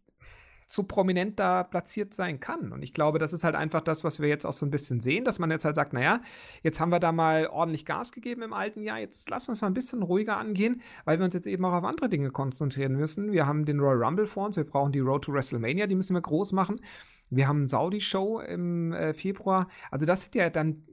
[0.71, 2.71] so prominent da platziert sein kann.
[2.71, 4.99] Und ich glaube, das ist halt einfach das, was wir jetzt auch so ein bisschen
[4.99, 6.21] sehen, dass man jetzt halt sagt, naja,
[6.63, 9.61] jetzt haben wir da mal ordentlich Gas gegeben im alten Jahr, jetzt lassen wir es
[9.61, 12.93] mal ein bisschen ruhiger angehen, weil wir uns jetzt eben auch auf andere Dinge konzentrieren
[12.95, 13.31] müssen.
[13.31, 16.15] Wir haben den Royal Rumble vor uns, wir brauchen die Road to WrestleMania, die müssen
[16.15, 16.79] wir groß machen.
[17.29, 19.67] Wir haben Saudi-Show im äh, Februar.
[19.89, 20.83] Also das ist ja dann,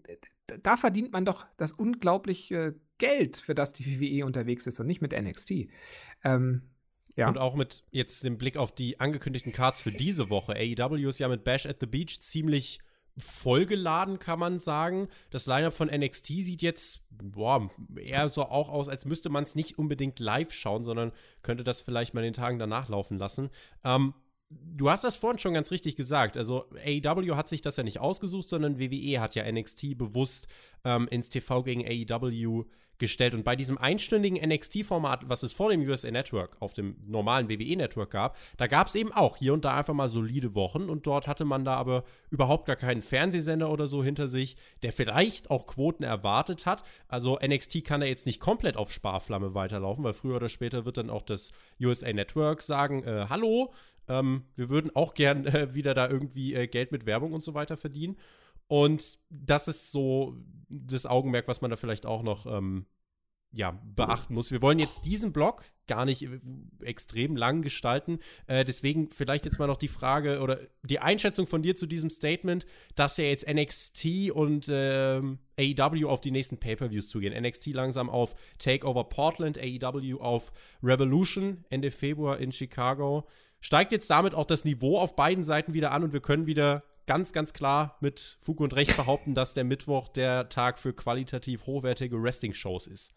[0.62, 5.00] da verdient man doch das unglaubliche Geld, für das die WWE unterwegs ist und nicht
[5.00, 5.68] mit NXT.
[6.24, 6.62] Ähm,
[7.18, 7.28] ja.
[7.28, 10.54] Und auch mit jetzt dem Blick auf die angekündigten Cards für diese Woche.
[10.54, 12.78] AEW ist ja mit Bash at the Beach ziemlich
[13.16, 15.08] vollgeladen, kann man sagen.
[15.30, 19.56] Das Lineup von NXT sieht jetzt boah, eher so auch aus, als müsste man es
[19.56, 21.10] nicht unbedingt live schauen, sondern
[21.42, 23.50] könnte das vielleicht mal in den Tagen danach laufen lassen.
[23.82, 24.14] Ähm,
[24.48, 26.36] du hast das vorhin schon ganz richtig gesagt.
[26.36, 30.46] Also AEW hat sich das ja nicht ausgesucht, sondern WWE hat ja NXT bewusst
[30.84, 32.66] ähm, ins TV gegen AEW
[32.98, 33.34] gestellt.
[33.34, 38.10] Und bei diesem einstündigen NXT-Format, was es vor dem USA Network auf dem normalen WWE-Network
[38.10, 40.88] gab, da gab es eben auch hier und da einfach mal solide Wochen.
[40.88, 44.92] Und dort hatte man da aber überhaupt gar keinen Fernsehsender oder so hinter sich, der
[44.92, 46.82] vielleicht auch Quoten erwartet hat.
[47.08, 50.96] Also NXT kann da jetzt nicht komplett auf Sparflamme weiterlaufen, weil früher oder später wird
[50.96, 53.72] dann auch das USA Network sagen, äh, hallo,
[54.08, 57.54] ähm, wir würden auch gern äh, wieder da irgendwie äh, Geld mit Werbung und so
[57.54, 58.16] weiter verdienen.
[58.68, 60.36] Und das ist so
[60.68, 62.86] das Augenmerk, was man da vielleicht auch noch ähm,
[63.52, 64.50] ja, beachten muss.
[64.50, 66.38] Wir wollen jetzt diesen Blog gar nicht äh,
[66.82, 68.18] extrem lang gestalten.
[68.46, 72.10] Äh, deswegen vielleicht jetzt mal noch die Frage oder die Einschätzung von dir zu diesem
[72.10, 77.32] Statement, dass ja jetzt NXT und ähm, AEW auf die nächsten Pay-Per-Views zugehen.
[77.42, 80.52] NXT langsam auf Takeover Portland, AEW auf
[80.82, 83.26] Revolution Ende Februar in Chicago.
[83.60, 86.84] Steigt jetzt damit auch das Niveau auf beiden Seiten wieder an und wir können wieder
[87.08, 91.66] ganz, ganz klar mit Fug und Recht behaupten, dass der Mittwoch der Tag für qualitativ
[91.66, 93.14] hochwertige Wrestling-Shows ist.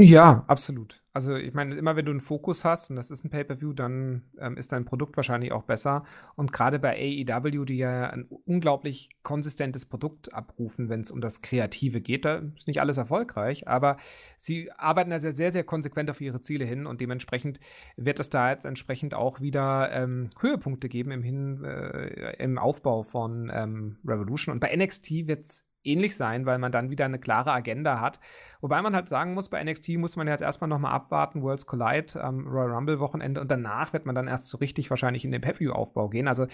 [0.00, 1.02] Ja, absolut.
[1.12, 4.22] Also ich meine, immer wenn du einen Fokus hast und das ist ein Pay-per-view, dann
[4.38, 6.04] ähm, ist dein Produkt wahrscheinlich auch besser.
[6.36, 11.42] Und gerade bei AEW, die ja ein unglaublich konsistentes Produkt abrufen, wenn es um das
[11.42, 13.96] Kreative geht, da ist nicht alles erfolgreich, aber
[14.36, 17.58] sie arbeiten da sehr, sehr, sehr konsequent auf ihre Ziele hin und dementsprechend
[17.96, 23.02] wird es da jetzt entsprechend auch wieder ähm, Höhepunkte geben im, hin, äh, im Aufbau
[23.02, 24.52] von ähm, Revolution.
[24.52, 28.20] Und bei NXT wird es ähnlich sein, weil man dann wieder eine klare Agenda hat.
[28.60, 32.22] Wobei man halt sagen muss, bei NXT muss man jetzt erstmal nochmal abwarten, Worlds Collide
[32.22, 35.40] am Royal Rumble Wochenende und danach wird man dann erst so richtig wahrscheinlich in den
[35.40, 36.28] Pay-View-Aufbau gehen.
[36.28, 36.46] Also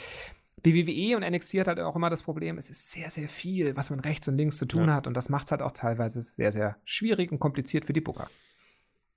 [0.65, 3.77] die WWE und NXT hat halt auch immer das Problem, es ist sehr, sehr viel,
[3.77, 4.95] was man rechts und links zu tun ja.
[4.95, 8.01] hat und das macht es halt auch teilweise sehr, sehr schwierig und kompliziert für die
[8.01, 8.31] Booker.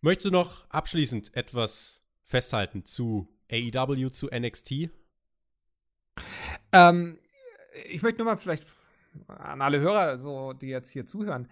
[0.02, 4.90] Möchtest du noch abschließend etwas festhalten zu AEW, zu NXT?
[6.72, 7.18] Ähm,
[7.90, 8.66] ich möchte nur mal vielleicht
[9.28, 11.48] an alle Hörer, so, die jetzt hier zuhören.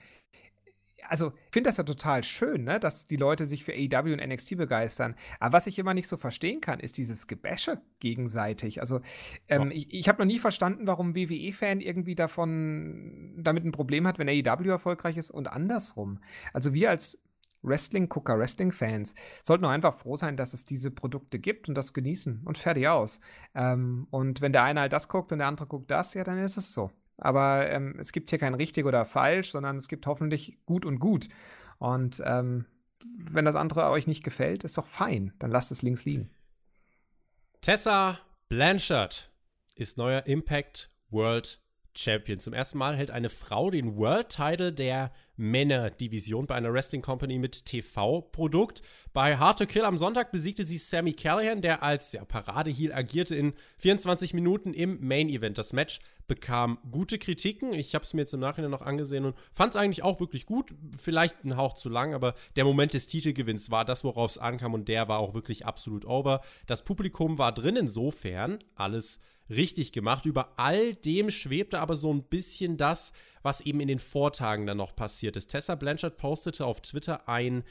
[1.08, 4.26] also ich finde das ja total schön, ne, dass die Leute sich für AEW und
[4.26, 5.16] NXT begeistern.
[5.40, 8.80] Aber was ich immer nicht so verstehen kann, ist dieses Gebäsche gegenseitig.
[8.80, 9.02] Also
[9.48, 9.78] ähm, ja.
[9.78, 14.30] ich, ich habe noch nie verstanden, warum WWE-Fan irgendwie davon damit ein Problem hat, wenn
[14.30, 16.20] AEW erfolgreich ist und andersrum.
[16.54, 17.22] Also wir als
[17.66, 22.42] Wrestling-Gucker, Wrestling-Fans sollten nur einfach froh sein, dass es diese Produkte gibt und das genießen
[22.46, 23.20] und fertig aus.
[23.54, 26.38] Ähm, und wenn der eine halt das guckt und der andere guckt das, ja, dann
[26.38, 26.92] ist es so.
[27.18, 31.00] Aber ähm, es gibt hier kein richtig oder falsch, sondern es gibt hoffentlich gut und
[31.00, 31.30] gut.
[31.78, 32.66] Und ähm,
[33.18, 35.34] wenn das andere euch nicht gefällt, ist doch fein.
[35.40, 36.30] Dann lasst es links liegen.
[37.62, 39.32] Tessa Blanchard
[39.76, 41.62] ist neuer Impact World
[41.98, 42.40] Champion.
[42.40, 47.38] Zum ersten Mal hält eine Frau den World Title der Männer-Division bei einer Wrestling Company
[47.38, 48.82] mit TV-Produkt.
[49.14, 53.36] Bei Hard to Kill am Sonntag besiegte sie Sammy Callahan, der als ja, Paradeheel agierte
[53.36, 55.58] in 24 Minuten im Main Event.
[55.58, 57.74] Das Match bekam gute Kritiken.
[57.74, 60.46] Ich habe es mir jetzt im Nachhinein noch angesehen und fand es eigentlich auch wirklich
[60.46, 60.74] gut.
[60.98, 64.74] Vielleicht ein Hauch zu lang, aber der Moment des Titelgewinns war das, worauf es ankam
[64.74, 66.42] und der war auch wirklich absolut over.
[66.66, 70.26] Das Publikum war drin, insofern alles richtig gemacht.
[70.26, 74.78] Über all dem schwebte aber so ein bisschen das, was eben in den Vortagen dann
[74.78, 75.48] noch passiert ist.
[75.48, 77.64] Tessa Blanchard postete auf Twitter ein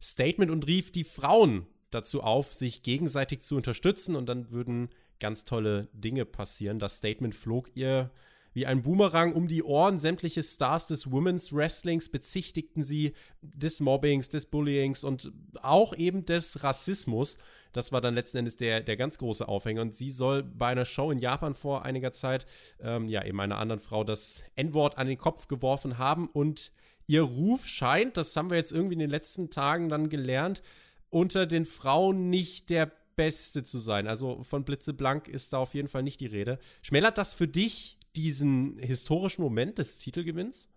[0.00, 4.88] Statement und rief die Frauen dazu auf, sich gegenseitig zu unterstützen und dann würden
[5.20, 6.78] ganz tolle Dinge passieren.
[6.78, 8.10] Das Statement flog ihr
[8.54, 9.98] wie ein Boomerang um die Ohren.
[9.98, 16.62] Sämtliche Stars des Women's Wrestlings bezichtigten sie des Mobbings, des Bullyings und auch eben des
[16.62, 17.38] Rassismus.
[17.72, 19.82] Das war dann letzten Endes der, der ganz große Aufhänger.
[19.82, 22.46] Und sie soll bei einer Show in Japan vor einiger Zeit,
[22.80, 26.28] ähm, ja, eben einer anderen Frau das N-Wort an den Kopf geworfen haben.
[26.28, 26.72] Und
[27.06, 30.62] ihr Ruf scheint, das haben wir jetzt irgendwie in den letzten Tagen dann gelernt,
[31.10, 34.06] unter den Frauen nicht der beste zu sein.
[34.06, 36.58] Also von Blitzeblank ist da auf jeden Fall nicht die Rede.
[36.80, 40.68] Schmälert das für dich diesen historischen Moment des Titelgewinns?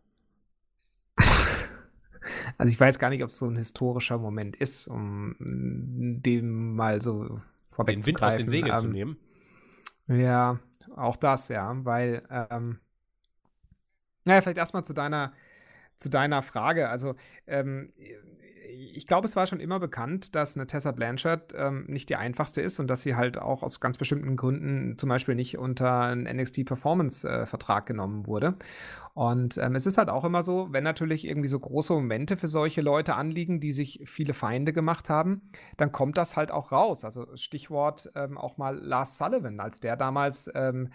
[2.58, 7.02] Also ich weiß gar nicht, ob es so ein historischer Moment ist, um dem mal
[7.02, 9.18] so vorweg Den Wind aus den Segeln ähm, zu nehmen.
[10.08, 10.60] Ja,
[10.96, 12.80] auch das, ja, weil, ähm,
[14.26, 15.34] naja, vielleicht erstmal zu deiner,
[15.98, 16.90] zu deiner Frage.
[16.90, 17.16] Also,
[17.48, 17.92] ähm,
[18.68, 22.62] ich glaube, es war schon immer bekannt, dass eine Tessa Blanchard ähm, nicht die einfachste
[22.62, 26.24] ist und dass sie halt auch aus ganz bestimmten Gründen zum Beispiel nicht unter einen
[26.24, 28.56] NXT Performance-Vertrag äh, genommen wurde.
[29.16, 32.50] Und ähm, es ist halt auch immer so, wenn natürlich irgendwie so große Momente für
[32.50, 35.42] solche Leute anliegen, die sich viele Feinde gemacht haben,
[35.78, 37.06] dann kommt das halt auch raus.
[37.06, 40.90] Also Stichwort ähm, auch mal Lars Sullivan, als der damals ähm,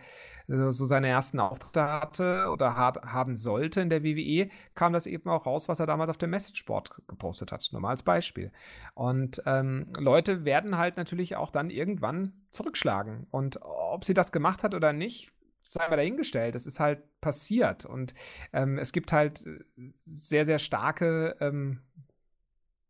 [0.46, 5.46] so seine ersten Auftritte hatte oder haben sollte in der WWE, kam das eben auch
[5.46, 7.66] raus, was er damals auf dem Messageboard gepostet hat.
[7.72, 8.52] Nur mal als Beispiel.
[8.92, 13.28] Und ähm, Leute werden halt natürlich auch dann irgendwann zurückschlagen.
[13.30, 15.32] Und ob sie das gemacht hat oder nicht,
[15.70, 16.54] sei mal dahingestellt.
[16.54, 17.84] Es ist halt passiert.
[17.84, 18.12] Und
[18.52, 21.80] ähm, es gibt halt äh, sehr, sehr starke ähm,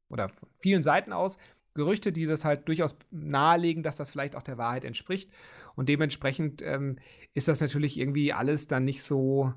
[0.08, 1.38] oder von vielen Seiten aus
[1.74, 5.30] Gerüchte, die das halt durchaus nahelegen, dass das vielleicht auch der Wahrheit entspricht.
[5.76, 6.96] Und dementsprechend ähm,
[7.34, 9.52] ist das natürlich irgendwie alles dann nicht so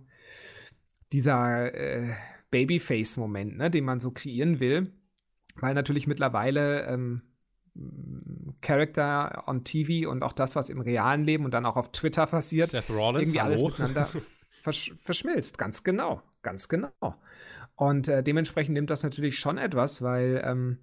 [1.12, 2.14] dieser äh,
[2.52, 4.94] Babyface-Moment, ne, den man so kreieren will.
[5.56, 7.22] Weil natürlich mittlerweile ähm,
[8.64, 12.26] Character on TV und auch das, was im realen Leben und dann auch auf Twitter
[12.26, 14.10] passiert, Seth Rollins, irgendwie alles miteinander
[14.64, 15.60] versch verschmilzt.
[15.60, 16.92] Ganz genau, ganz genau.
[17.76, 20.80] Und äh, dementsprechend nimmt das natürlich schon etwas, weil ähm,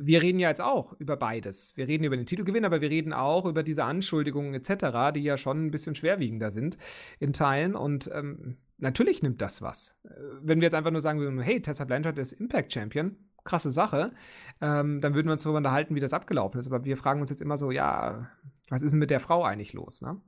[0.00, 1.76] wir reden ja jetzt auch über beides.
[1.76, 5.36] Wir reden über den Titelgewinn, aber wir reden auch über diese Anschuldigungen etc., die ja
[5.36, 6.78] schon ein bisschen schwerwiegender sind
[7.18, 7.74] in Teilen.
[7.74, 9.96] Und ähm, natürlich nimmt das was.
[10.04, 13.70] Äh, wenn wir jetzt einfach nur sagen würden, hey, Tessa Blanchard ist Impact Champion, krasse
[13.70, 14.12] Sache,
[14.60, 16.66] ähm, dann würden wir uns darüber unterhalten, wie das abgelaufen ist.
[16.66, 18.28] Aber wir fragen uns jetzt immer so, ja,
[18.68, 20.20] was ist denn mit der Frau eigentlich los, ne?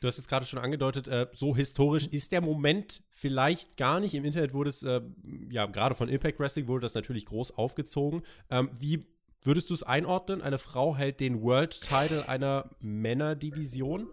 [0.00, 4.14] Du hast jetzt gerade schon angedeutet, äh, so historisch ist der Moment vielleicht gar nicht.
[4.14, 5.02] Im Internet wurde es, äh,
[5.50, 8.22] ja, gerade von Impact Wrestling wurde das natürlich groß aufgezogen.
[8.48, 9.06] Ähm, wie
[9.42, 10.40] würdest du es einordnen?
[10.40, 14.08] Eine Frau hält den World Title einer Männerdivision?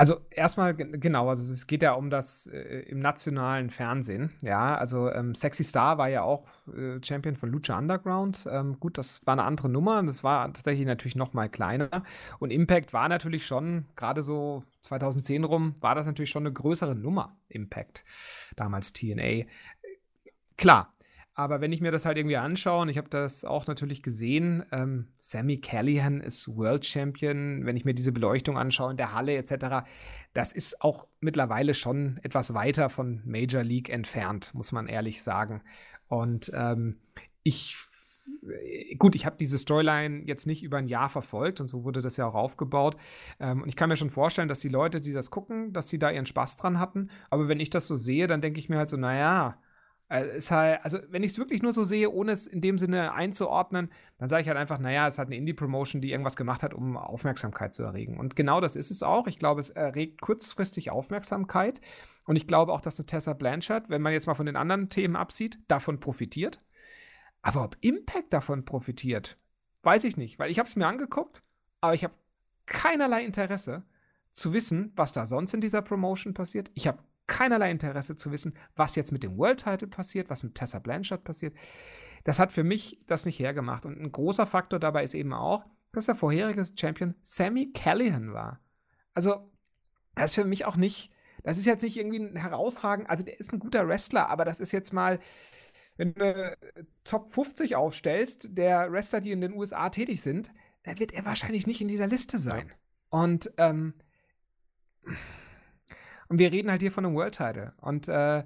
[0.00, 4.32] Also erstmal genau, also es geht ja um das äh, im nationalen Fernsehen.
[4.42, 8.46] Ja, also ähm, Sexy Star war ja auch äh, Champion von Lucha Underground.
[8.48, 10.00] Ähm, gut, das war eine andere Nummer.
[10.04, 12.04] Das war tatsächlich natürlich noch mal kleiner.
[12.38, 16.94] Und Impact war natürlich schon gerade so 2010 rum war das natürlich schon eine größere
[16.94, 17.36] Nummer.
[17.48, 18.04] Impact
[18.54, 19.46] damals TNA.
[20.56, 20.92] Klar,
[21.38, 24.64] aber wenn ich mir das halt irgendwie anschaue, und ich habe das auch natürlich gesehen,
[24.72, 29.36] ähm, Sammy Callahan ist World Champion, wenn ich mir diese Beleuchtung anschaue in der Halle
[29.36, 29.86] etc.,
[30.34, 35.62] das ist auch mittlerweile schon etwas weiter von Major League entfernt, muss man ehrlich sagen.
[36.08, 36.98] Und ähm,
[37.44, 37.76] ich
[38.98, 42.16] gut, ich habe diese Storyline jetzt nicht über ein Jahr verfolgt und so wurde das
[42.16, 42.96] ja auch aufgebaut.
[43.38, 46.00] Ähm, und ich kann mir schon vorstellen, dass die Leute, die das gucken, dass sie
[46.00, 47.10] da ihren Spaß dran hatten.
[47.30, 49.67] Aber wenn ich das so sehe, dann denke ich mir halt so, naja, Äh,
[50.10, 53.12] ist halt, also, wenn ich es wirklich nur so sehe, ohne es in dem Sinne
[53.12, 56.72] einzuordnen, dann sage ich halt einfach, naja, es hat eine Indie-Promotion, die irgendwas gemacht hat,
[56.72, 58.18] um Aufmerksamkeit zu erregen.
[58.18, 59.26] Und genau das ist es auch.
[59.26, 61.82] Ich glaube, es erregt kurzfristig Aufmerksamkeit.
[62.26, 64.88] Und ich glaube auch, dass eine Tessa Blanchard, wenn man jetzt mal von den anderen
[64.88, 66.62] Themen absieht, davon profitiert.
[67.42, 69.38] Aber ob Impact davon profitiert,
[69.82, 71.42] weiß ich nicht, weil ich habe es mir angeguckt,
[71.80, 72.14] aber ich habe
[72.66, 73.84] keinerlei Interesse
[74.30, 76.70] zu wissen, was da sonst in dieser Promotion passiert.
[76.74, 80.56] Ich habe keinerlei Interesse zu wissen, was jetzt mit dem World Title passiert, was mit
[80.56, 81.54] Tessa Blanchard passiert.
[82.24, 83.86] Das hat für mich das nicht hergemacht.
[83.86, 88.60] Und ein großer Faktor dabei ist eben auch, dass der vorherige Champion Sammy Callahan war.
[89.14, 89.50] Also,
[90.14, 91.12] das ist für mich auch nicht,
[91.44, 94.60] das ist jetzt nicht irgendwie ein herausragend, also der ist ein guter Wrestler, aber das
[94.60, 95.20] ist jetzt mal,
[95.96, 96.56] wenn du eine
[97.04, 100.50] Top 50 aufstellst, der Wrestler, die in den USA tätig sind,
[100.84, 102.72] da wird er wahrscheinlich nicht in dieser Liste sein.
[103.10, 103.94] Und ähm,
[106.28, 107.72] und wir reden halt hier von einem World Title.
[107.80, 108.44] Und äh,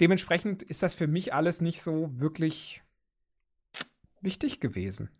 [0.00, 2.82] dementsprechend ist das für mich alles nicht so wirklich
[4.20, 5.10] wichtig gewesen.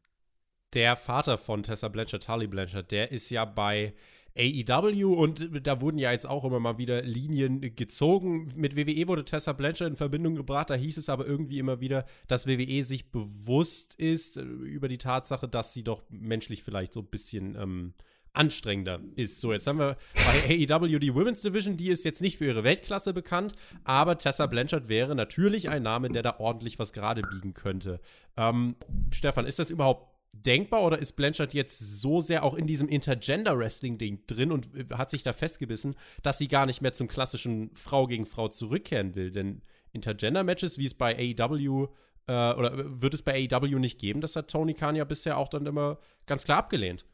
[0.73, 3.95] Der Vater von Tessa Blanchard, Harley Blanchard, der ist ja bei
[4.37, 8.49] AEW und da wurden ja jetzt auch immer mal wieder Linien gezogen.
[8.55, 12.05] Mit WWE wurde Tessa Blanchard in Verbindung gebracht, da hieß es aber irgendwie immer wieder,
[12.29, 17.01] dass WWE sich bewusst ist äh, über die Tatsache, dass sie doch menschlich vielleicht so
[17.01, 17.95] ein bisschen ähm,
[18.33, 19.41] anstrengender ist.
[19.41, 22.65] So, jetzt haben wir bei AEW die Women's Division, die ist jetzt nicht für ihre
[22.65, 23.53] Weltklasse bekannt,
[23.85, 28.01] aber Tessa Blanchard wäre natürlich ein Name, der da ordentlich was gerade biegen könnte.
[28.37, 28.77] Ähm,
[29.13, 34.27] Stefan, ist das überhaupt denkbar oder ist Blanchard jetzt so sehr auch in diesem Intergender-Wrestling-Ding
[34.27, 38.27] drin und hat sich da festgebissen, dass sie gar nicht mehr zum klassischen Frau gegen
[38.27, 39.33] Frau zurückkehren will?
[39.33, 39.63] Denn
[39.93, 41.89] Intergender-Matches, wie es bei AEW
[42.27, 45.49] äh, oder wird es bei AEW nicht geben, das hat Tony Khan ja bisher auch
[45.49, 47.05] dann immer ganz klar abgelehnt.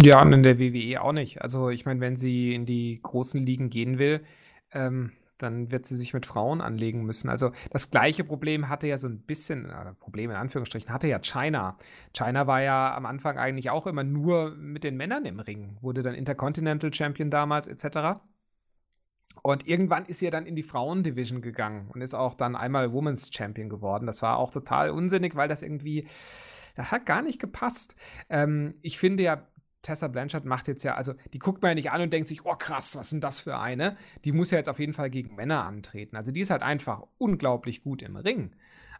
[0.00, 1.42] Ja, und in der WWE auch nicht.
[1.42, 4.24] Also, ich meine, wenn sie in die großen Ligen gehen will,
[4.72, 7.28] ähm, dann wird sie sich mit Frauen anlegen müssen.
[7.28, 11.18] Also, das gleiche Problem hatte ja so ein bisschen äh, Problem in Anführungsstrichen, hatte ja
[11.20, 11.76] China.
[12.12, 16.02] China war ja am Anfang eigentlich auch immer nur mit den Männern im Ring, wurde
[16.02, 18.20] dann Intercontinental Champion damals et cetera.
[19.42, 22.92] Und irgendwann ist sie ja dann in die Frauendivision gegangen und ist auch dann einmal
[22.92, 24.06] Women's Champion geworden.
[24.06, 26.06] Das war auch total unsinnig, weil das irgendwie
[26.76, 27.96] das hat gar nicht gepasst.
[28.28, 29.42] Ähm, ich finde ja,
[29.82, 32.44] Tessa Blanchard macht jetzt ja, also die guckt man ja nicht an und denkt sich,
[32.44, 33.96] oh krass, was ist denn das für eine?
[34.24, 36.16] Die muss ja jetzt auf jeden Fall gegen Männer antreten.
[36.16, 38.54] Also die ist halt einfach unglaublich gut im Ring.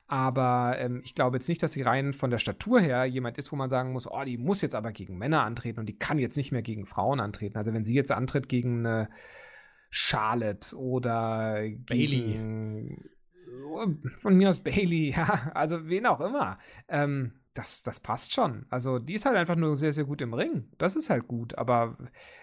[0.07, 3.53] Aber ähm, ich glaube jetzt nicht, dass sie rein von der Statur her jemand ist,
[3.53, 6.19] wo man sagen muss, oh, die muss jetzt aber gegen Männer antreten und die kann
[6.19, 7.59] jetzt nicht mehr gegen Frauen antreten.
[7.59, 9.11] Also wenn sie jetzt antritt gegen eine
[9.91, 12.97] Charlotte oder Bailey.
[14.19, 16.59] von mir aus Bailey, ja, also wen auch immer.
[16.89, 18.67] Ähm, das, das passt schon.
[18.71, 20.69] Also, die ist halt einfach nur sehr, sehr gut im Ring.
[20.79, 21.57] Das ist halt gut.
[21.59, 21.97] Aber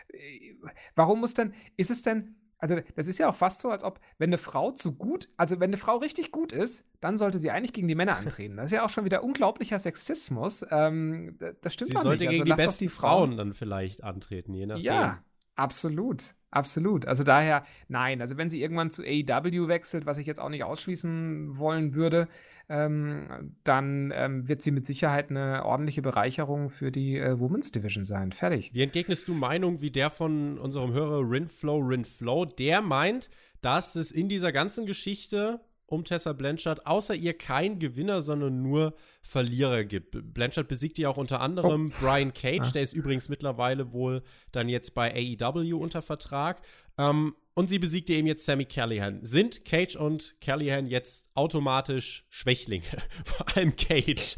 [0.10, 0.54] äh,
[0.96, 4.00] warum muss denn, ist es denn, also das ist ja auch fast so, als ob,
[4.18, 7.52] wenn eine Frau zu gut, also wenn eine Frau richtig gut ist, dann sollte sie
[7.52, 8.58] eigentlich gegen die Männer antreten.
[8.58, 10.66] Das ist ja auch schon wieder unglaublicher Sexismus.
[10.72, 12.32] Ähm, das stimmt sie doch sollte nicht.
[12.32, 14.84] gegen also, die lass doch besten Frauen dann vielleicht antreten, je nachdem.
[14.84, 15.24] Ja,
[15.56, 16.36] absolut.
[16.56, 17.06] Absolut.
[17.06, 18.22] Also daher, nein.
[18.22, 22.30] Also wenn sie irgendwann zu AEW wechselt, was ich jetzt auch nicht ausschließen wollen würde,
[22.70, 28.06] ähm, dann ähm, wird sie mit Sicherheit eine ordentliche Bereicherung für die äh, Women's Division
[28.06, 28.32] sein.
[28.32, 28.74] Fertig.
[28.74, 32.46] Wie entgegnest du Meinung wie der von unserem Hörer Rinflow Rinflow?
[32.46, 33.30] Der meint,
[33.62, 38.96] dass es in dieser ganzen Geschichte um Tessa Blanchard außer ihr kein Gewinner, sondern nur
[39.22, 40.34] Verlierer gibt.
[40.34, 42.04] Blanchard besiegt ja auch unter anderem oh.
[42.06, 42.72] Brian Cage, ah.
[42.72, 46.62] der ist übrigens mittlerweile wohl dann jetzt bei AEW unter Vertrag.
[46.98, 49.24] Ähm, und sie besiegte eben jetzt Sammy Callahan.
[49.24, 52.84] Sind Cage und Callahan jetzt automatisch Schwächlinge?
[53.26, 54.36] Vor allem Cage.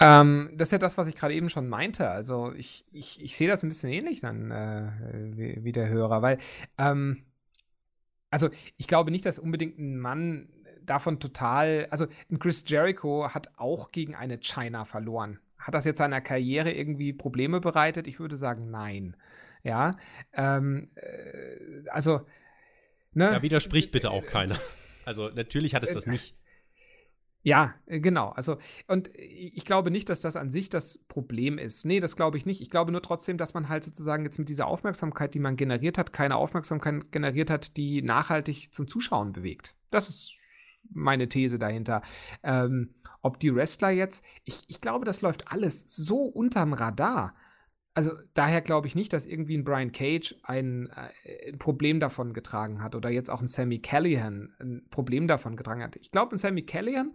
[0.00, 2.08] ähm, das ist ja das, was ich gerade eben schon meinte.
[2.08, 4.90] Also ich, ich, ich sehe das ein bisschen ähnlich dann äh,
[5.36, 6.38] wie, wie, der Hörer, weil
[6.78, 7.24] ähm,
[8.30, 10.48] also ich glaube nicht, dass unbedingt ein Mann
[10.84, 15.38] davon total, also ein Chris Jericho hat auch gegen eine China verloren.
[15.58, 18.06] Hat das jetzt seiner Karriere irgendwie Probleme bereitet?
[18.06, 19.16] Ich würde sagen, nein.
[19.62, 19.96] Ja,
[20.32, 22.26] ähm, äh, also,
[23.12, 23.30] ne?
[23.30, 24.58] Da widerspricht bitte auch keiner.
[25.04, 26.34] Also natürlich hat es das nicht.
[27.42, 28.28] Ja, äh, genau.
[28.30, 31.84] Also, und ich glaube nicht, dass das an sich das Problem ist.
[31.84, 32.60] Nee, das glaube ich nicht.
[32.60, 35.96] Ich glaube nur trotzdem, dass man halt sozusagen jetzt mit dieser Aufmerksamkeit, die man generiert
[35.96, 39.74] hat, keine Aufmerksamkeit generiert hat, die nachhaltig zum Zuschauen bewegt.
[39.90, 40.38] Das ist
[40.90, 42.02] meine These dahinter.
[42.42, 47.34] Ähm, ob die Wrestler jetzt, ich, ich glaube, das läuft alles so unterm Radar.
[47.92, 50.90] Also daher glaube ich nicht, dass irgendwie ein Brian Cage ein,
[51.24, 55.56] äh, ein, Problem davon getragen hat oder jetzt auch ein Sammy Callahan ein Problem davon
[55.56, 55.96] getragen hat.
[55.96, 57.14] Ich glaube, ein Sammy Callahan,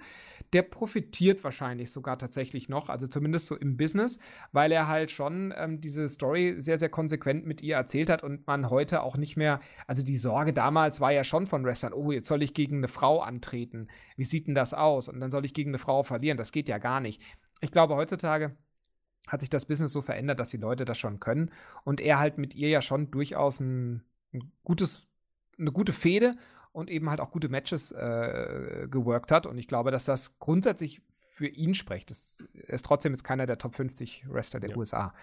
[0.52, 4.20] der profitiert wahrscheinlich sogar tatsächlich noch, also zumindest so im Business,
[4.52, 8.46] weil er halt schon ähm, diese Story sehr, sehr konsequent mit ihr erzählt hat und
[8.46, 12.12] man heute auch nicht mehr, also die Sorge damals war ja schon von Wrestlern, oh,
[12.12, 13.88] jetzt soll ich gegen eine Frau antreten.
[14.18, 15.08] Wie sieht denn das aus?
[15.08, 16.38] Und dann soll ich gegen eine Frau verlieren.
[16.38, 17.22] Das geht ja gar nicht.
[17.62, 18.58] Ich glaube, heutzutage
[19.28, 21.52] hat sich das Business so verändert, dass die Leute das schon können
[21.84, 24.04] und er halt mit ihr ja schon durchaus ein,
[24.34, 25.08] ein gutes,
[25.58, 26.36] eine gute Fehde
[26.72, 29.46] und eben halt auch gute Matches äh, geworkt hat.
[29.46, 32.10] Und ich glaube, dass das grundsätzlich für ihn spricht.
[32.10, 34.78] Das, er ist trotzdem jetzt keiner der Top 50 Wrestler der ja.
[34.78, 35.14] USA.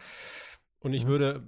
[0.82, 1.42] Und ich würde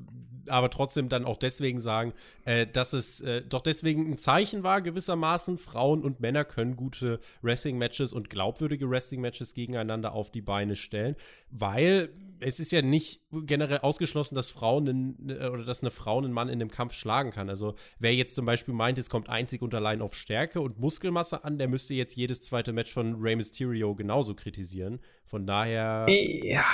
[0.48, 2.12] aber trotzdem dann auch deswegen sagen,
[2.44, 7.20] äh, dass es äh, doch deswegen ein Zeichen war, gewissermaßen, Frauen und Männer können gute
[7.42, 11.16] Wrestling-Matches und glaubwürdige Wrestling-Matches gegeneinander auf die Beine stellen,
[11.50, 12.10] weil
[12.40, 16.32] es ist ja nicht generell ausgeschlossen, dass Frauen einen, äh, oder dass eine Frau einen
[16.32, 17.48] Mann in dem Kampf schlagen kann.
[17.48, 21.44] Also wer jetzt zum Beispiel meint, es kommt einzig und allein auf Stärke und Muskelmasse
[21.44, 25.00] an, der müsste jetzt jedes zweite Match von Rey Mysterio genauso kritisieren.
[25.24, 26.06] Von daher.
[26.08, 26.64] Ja,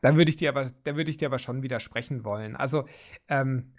[0.00, 2.56] da würde ich dir aber, da würde ich dir aber schon widersprechen wollen.
[2.56, 2.84] Also,
[3.28, 3.72] ähm,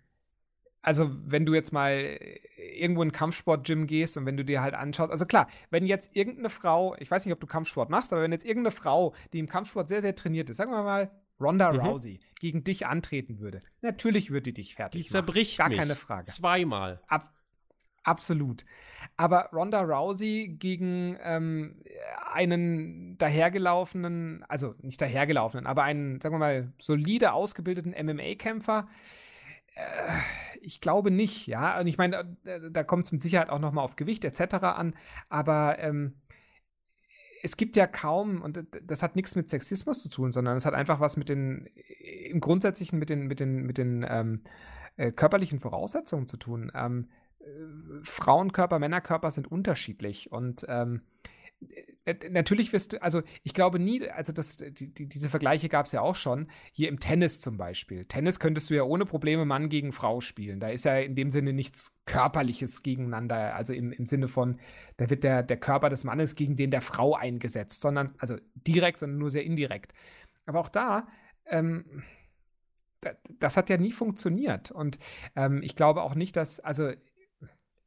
[0.82, 2.20] also wenn du jetzt mal
[2.58, 6.16] irgendwo in ein Kampfsport-Gym gehst und wenn du dir halt anschaust, also klar, wenn jetzt
[6.16, 9.40] irgendeine Frau, ich weiß nicht, ob du Kampfsport machst, aber wenn jetzt irgendeine Frau, die
[9.40, 11.80] im Kampfsport sehr, sehr trainiert ist, sagen wir mal Ronda mhm.
[11.80, 15.72] Rousey, gegen dich antreten würde, natürlich würde die dich fertig die zerbricht machen.
[15.72, 16.26] Gar keine Frage.
[16.26, 17.02] Zweimal.
[17.08, 17.34] Ab,
[18.04, 18.66] absolut.
[19.18, 21.82] Aber Ronda Rousey gegen ähm,
[22.32, 28.88] einen dahergelaufenen, also nicht dahergelaufenen, aber einen, sagen wir mal, solide ausgebildeten MMA-Kämpfer,
[29.76, 29.82] äh,
[30.62, 31.80] ich glaube nicht, ja.
[31.80, 32.38] Und ich meine,
[32.72, 34.56] da, kommt es mit Sicherheit auch noch mal auf Gewicht etc.
[34.64, 34.96] an,
[35.30, 36.16] aber ähm,
[37.44, 40.74] es gibt ja kaum, und das hat nichts mit Sexismus zu tun, sondern es hat
[40.74, 41.66] einfach was mit den,
[42.30, 44.42] im Grundsätzlichen mit den, mit den, mit den ähm,
[44.96, 46.72] äh, körperlichen Voraussetzungen zu tun.
[46.74, 47.23] Ähm, äh,
[48.04, 51.02] Frauenkörper, Männerkörper sind unterschiedlich und ähm,
[52.06, 55.86] äh, natürlich wirst du, also ich glaube nie, also das, die, die, diese Vergleiche gab
[55.86, 58.06] es ja auch schon, hier im Tennis zum Beispiel.
[58.06, 60.60] Tennis könntest du ja ohne Probleme Mann gegen Frau spielen.
[60.60, 64.60] Da ist ja in dem Sinne nichts Körperliches gegeneinander, also im, im Sinne von,
[64.98, 69.00] da wird der, der Körper des Mannes gegen den der Frau eingesetzt, sondern, also direkt,
[69.00, 69.94] sondern nur sehr indirekt.
[70.46, 71.08] Aber auch da,
[71.46, 72.04] ähm,
[73.40, 74.72] das hat ja nie funktioniert.
[74.72, 75.00] Und
[75.36, 76.92] ähm, ich glaube auch nicht, dass, also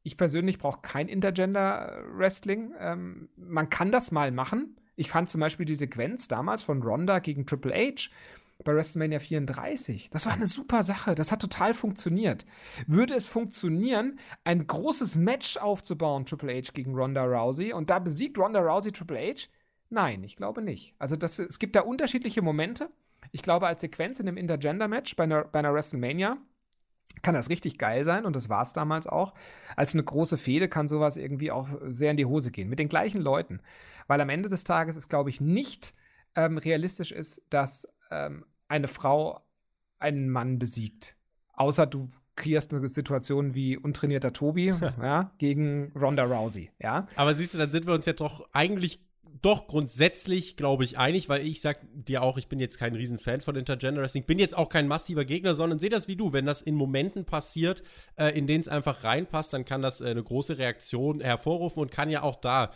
[0.06, 2.74] ich persönlich brauche kein Intergender-Wrestling.
[2.78, 4.76] Ähm, man kann das mal machen.
[4.94, 8.08] Ich fand zum Beispiel die Sequenz damals von Ronda gegen Triple H
[8.64, 10.10] bei WrestleMania 34.
[10.10, 11.16] Das war eine super Sache.
[11.16, 12.46] Das hat total funktioniert.
[12.86, 18.38] Würde es funktionieren, ein großes Match aufzubauen, Triple H gegen Ronda Rousey, und da besiegt
[18.38, 19.48] Ronda Rousey Triple H?
[19.90, 20.94] Nein, ich glaube nicht.
[21.00, 22.90] Also das, es gibt da unterschiedliche Momente.
[23.32, 26.38] Ich glaube, als Sequenz in einem Intergender-Match bei bei einer WrestleMania
[27.22, 29.34] kann das richtig geil sein und das war es damals auch.
[29.74, 32.68] Als eine große Fehde kann sowas irgendwie auch sehr in die Hose gehen.
[32.68, 33.60] Mit den gleichen Leuten.
[34.06, 35.94] Weil am Ende des Tages ist, glaube ich, nicht
[36.34, 39.40] ähm, realistisch ist, dass ähm, eine Frau
[39.98, 41.16] einen Mann besiegt.
[41.54, 44.66] Außer du kreierst eine Situation wie untrainierter Tobi
[45.02, 46.70] ja, gegen Ronda Rousey.
[46.78, 47.08] Ja?
[47.16, 49.00] Aber siehst du, dann sind wir uns ja doch eigentlich
[49.42, 53.40] doch grundsätzlich, glaube ich, einig, weil ich sag dir auch, ich bin jetzt kein Riesenfan
[53.40, 56.32] von Intergender Wrestling, bin jetzt auch kein massiver Gegner, sondern sehe das wie du.
[56.32, 57.82] Wenn das in Momenten passiert,
[58.16, 61.90] äh, in denen es einfach reinpasst, dann kann das äh, eine große Reaktion hervorrufen und
[61.90, 62.72] kann ja auch da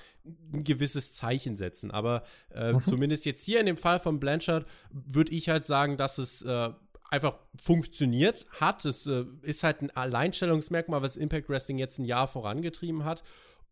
[0.53, 1.91] ein gewisses Zeichen setzen.
[1.91, 2.83] Aber äh, mhm.
[2.83, 6.71] zumindest jetzt hier in dem Fall von Blanchard würde ich halt sagen, dass es äh,
[7.11, 8.85] einfach funktioniert hat.
[8.85, 13.23] Es äh, ist halt ein Alleinstellungsmerkmal, was Impact Wrestling jetzt ein Jahr vorangetrieben hat.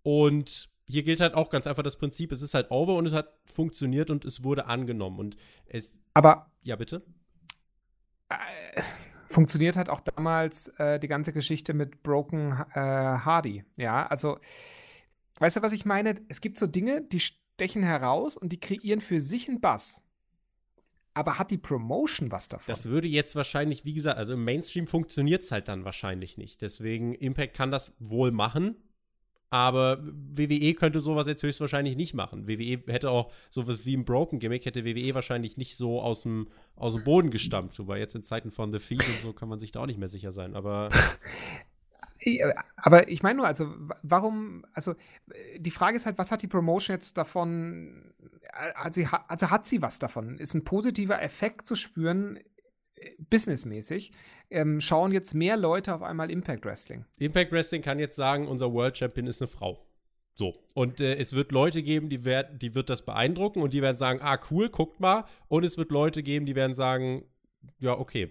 [0.02, 3.12] Und hier gilt halt auch ganz einfach das Prinzip, es ist halt over und es
[3.12, 5.18] hat funktioniert und es wurde angenommen.
[5.18, 5.36] Und
[5.66, 5.94] es.
[6.14, 6.50] Aber.
[6.64, 7.04] Ja, bitte.
[8.30, 8.82] Äh,
[9.28, 13.64] funktioniert hat auch damals äh, die ganze Geschichte mit Broken äh, Hardy.
[13.76, 14.38] Ja, also.
[15.40, 16.14] Weißt du, was ich meine?
[16.28, 20.02] Es gibt so Dinge, die stechen heraus und die kreieren für sich einen Bass.
[21.14, 22.72] Aber hat die Promotion was davon?
[22.72, 26.60] Das würde jetzt wahrscheinlich, wie gesagt, also im Mainstream funktioniert es halt dann wahrscheinlich nicht.
[26.60, 28.76] Deswegen, Impact kann das wohl machen,
[29.50, 32.46] aber WWE könnte sowas jetzt höchstwahrscheinlich nicht machen.
[32.46, 36.48] WWE hätte auch sowas wie ein Broken Gimmick, hätte WWE wahrscheinlich nicht so aus dem,
[36.76, 37.78] aus dem Boden gestammt.
[37.78, 39.98] Wobei jetzt in Zeiten von The Feed und so kann man sich da auch nicht
[39.98, 40.54] mehr sicher sein.
[40.54, 40.90] Aber.
[42.76, 43.72] Aber ich meine nur, also
[44.02, 44.96] warum, also
[45.56, 48.12] die Frage ist halt, was hat die Promotion jetzt davon,
[48.90, 50.36] sie, also hat sie was davon?
[50.36, 52.40] Ist ein positiver Effekt zu spüren
[53.30, 54.12] businessmäßig,
[54.50, 57.04] ähm, schauen jetzt mehr Leute auf einmal Impact Wrestling.
[57.18, 59.84] Impact Wrestling kann jetzt sagen, unser World Champion ist eine Frau.
[60.34, 60.54] So.
[60.74, 63.96] Und äh, es wird Leute geben, die, werd, die wird das beeindrucken und die werden
[63.96, 65.24] sagen, ah, cool, guckt mal.
[65.48, 67.24] Und es wird Leute geben, die werden sagen,
[67.80, 68.30] ja, okay.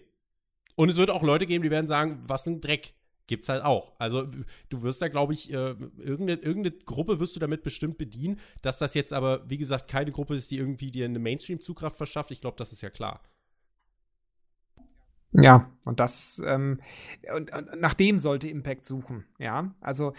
[0.75, 2.93] Und es wird auch Leute geben, die werden sagen, was ein Dreck.
[3.27, 3.91] Gibt's halt auch.
[3.99, 4.25] Also
[4.69, 8.39] du wirst da, glaube ich, äh, irgendeine, irgendeine Gruppe wirst du damit bestimmt bedienen.
[8.61, 12.31] Dass das jetzt aber, wie gesagt, keine Gruppe ist, die irgendwie dir eine Mainstream-Zugkraft verschafft,
[12.31, 13.21] ich glaube, das ist ja klar.
[15.33, 16.79] Ja, und das, ähm,
[17.35, 19.73] und, und nach dem sollte Impact suchen, ja.
[19.81, 20.13] Also,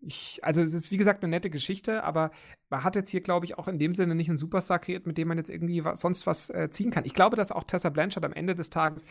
[0.00, 2.30] ich, also es ist wie gesagt eine nette Geschichte, aber
[2.70, 5.18] man hat jetzt hier, glaube ich, auch in dem Sinne nicht einen Superstar kreiert, mit
[5.18, 7.04] dem man jetzt irgendwie was, sonst was äh, ziehen kann.
[7.04, 9.04] Ich glaube, dass auch Tessa Blanchard am Ende des Tages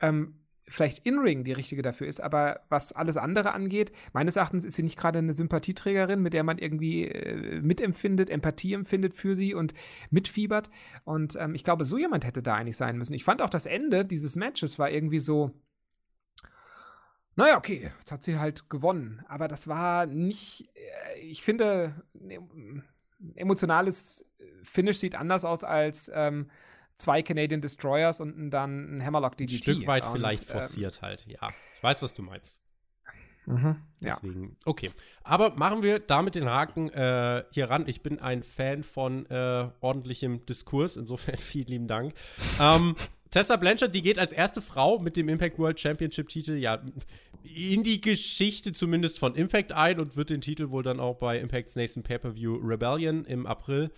[0.00, 4.74] ähm, vielleicht In-Ring die richtige dafür ist, aber was alles andere angeht, meines Erachtens ist
[4.74, 9.54] sie nicht gerade eine Sympathieträgerin, mit der man irgendwie äh, mitempfindet, Empathie empfindet für sie
[9.54, 9.74] und
[10.10, 10.70] mitfiebert.
[11.04, 13.14] Und ähm, ich glaube, so jemand hätte da eigentlich sein müssen.
[13.14, 15.50] Ich fand auch das Ende dieses Matches war irgendwie so.
[17.36, 19.22] Naja, okay, jetzt hat sie halt gewonnen.
[19.28, 22.84] Aber das war nicht, äh, ich finde, ein
[23.34, 24.24] emotionales
[24.62, 26.50] Finish sieht anders aus als ähm,
[26.96, 29.54] zwei Canadian Destroyers und dann ein Hammerlock DDT.
[29.54, 31.48] Ein Stück weit und, vielleicht ähm, forciert ähm, halt, ja.
[31.76, 32.60] Ich weiß, was du meinst.
[33.46, 34.56] Mhm, Deswegen, ja.
[34.64, 34.90] okay.
[35.22, 37.84] Aber machen wir damit den Haken äh, hier ran.
[37.86, 42.14] Ich bin ein Fan von äh, ordentlichem Diskurs, insofern vielen lieben Dank.
[42.60, 42.94] ähm,
[43.30, 46.80] Tessa Blanchard, die geht als erste Frau mit dem Impact World Championship Titel ja
[47.42, 51.38] in die Geschichte zumindest von Impact ein und wird den Titel wohl dann auch bei
[51.38, 53.90] Impacts nächsten Pay-per-View Rebellion im April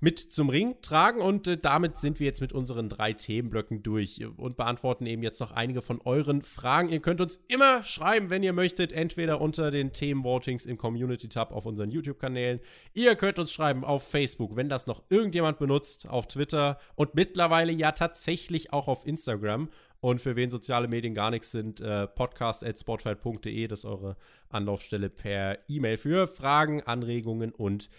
[0.00, 1.20] mit zum Ring tragen.
[1.20, 5.40] Und äh, damit sind wir jetzt mit unseren drei Themenblöcken durch und beantworten eben jetzt
[5.40, 6.88] noch einige von euren Fragen.
[6.88, 11.66] Ihr könnt uns immer schreiben, wenn ihr möchtet, entweder unter den Themenvotings im Community-Tab auf
[11.66, 12.60] unseren YouTube-Kanälen.
[12.94, 17.72] Ihr könnt uns schreiben auf Facebook, wenn das noch irgendjemand benutzt, auf Twitter und mittlerweile
[17.72, 19.70] ja tatsächlich auch auf Instagram.
[20.00, 24.16] Und für wen soziale Medien gar nichts sind, äh, podcast.spotfight.de, das ist eure
[24.48, 27.90] Anlaufstelle per E-Mail für Fragen, Anregungen und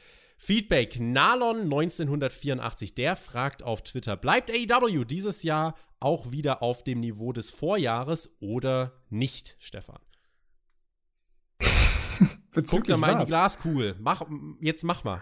[0.41, 0.99] Feedback.
[0.99, 7.33] Nalon 1984, der fragt auf Twitter, bleibt AEW dieses Jahr auch wieder auf dem Niveau
[7.33, 9.99] des Vorjahres oder nicht, Stefan?
[12.53, 13.97] Guck da mal in die Glaskugel.
[13.99, 14.25] Mach,
[14.61, 15.21] jetzt mach mal.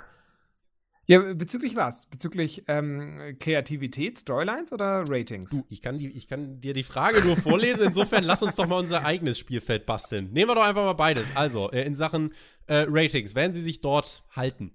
[1.07, 2.05] Ja, bezüglich was?
[2.05, 5.49] Bezüglich ähm, Kreativität, Storylines oder Ratings?
[5.49, 7.88] Du, ich kann, die, ich kann dir die Frage nur vorlesen.
[7.88, 10.32] Insofern lass uns doch mal unser eigenes Spielfeld basteln.
[10.32, 11.36] Nehmen wir doch einfach mal beides.
[11.36, 12.34] Also, äh, in Sachen
[12.68, 14.74] äh, Ratings, werden sie sich dort halten?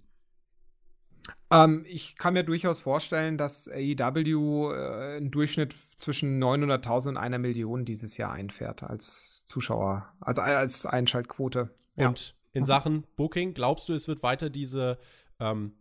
[1.53, 7.39] Ähm, ich kann mir durchaus vorstellen, dass AEW äh, einen Durchschnitt zwischen 900.000 und einer
[7.39, 11.69] Million dieses Jahr einfährt als Zuschauer, als, als Einschaltquote.
[11.97, 12.35] Und ja.
[12.53, 14.99] in Sachen Booking, glaubst du, es wird weiter diese,
[15.41, 15.75] ähm,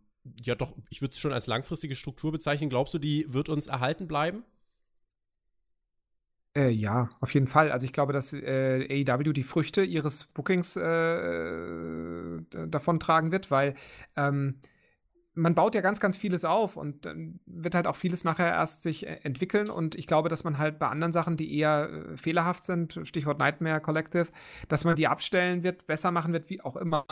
[0.43, 3.67] ja doch, ich würde es schon als langfristige Struktur bezeichnen, glaubst du, die wird uns
[3.67, 4.43] erhalten bleiben?
[6.53, 7.71] Äh, ja, auf jeden Fall.
[7.71, 13.75] Also ich glaube, dass äh, AEW die Früchte ihres Bookings äh, davon tragen wird, weil
[14.17, 14.59] ähm,
[15.41, 18.81] man baut ja ganz, ganz vieles auf und dann wird halt auch vieles nachher erst
[18.81, 19.69] sich äh, entwickeln.
[19.69, 23.39] Und ich glaube, dass man halt bei anderen Sachen, die eher äh, fehlerhaft sind, Stichwort
[23.39, 24.27] Nightmare Collective,
[24.69, 27.05] dass man die abstellen wird, besser machen wird, wie auch immer.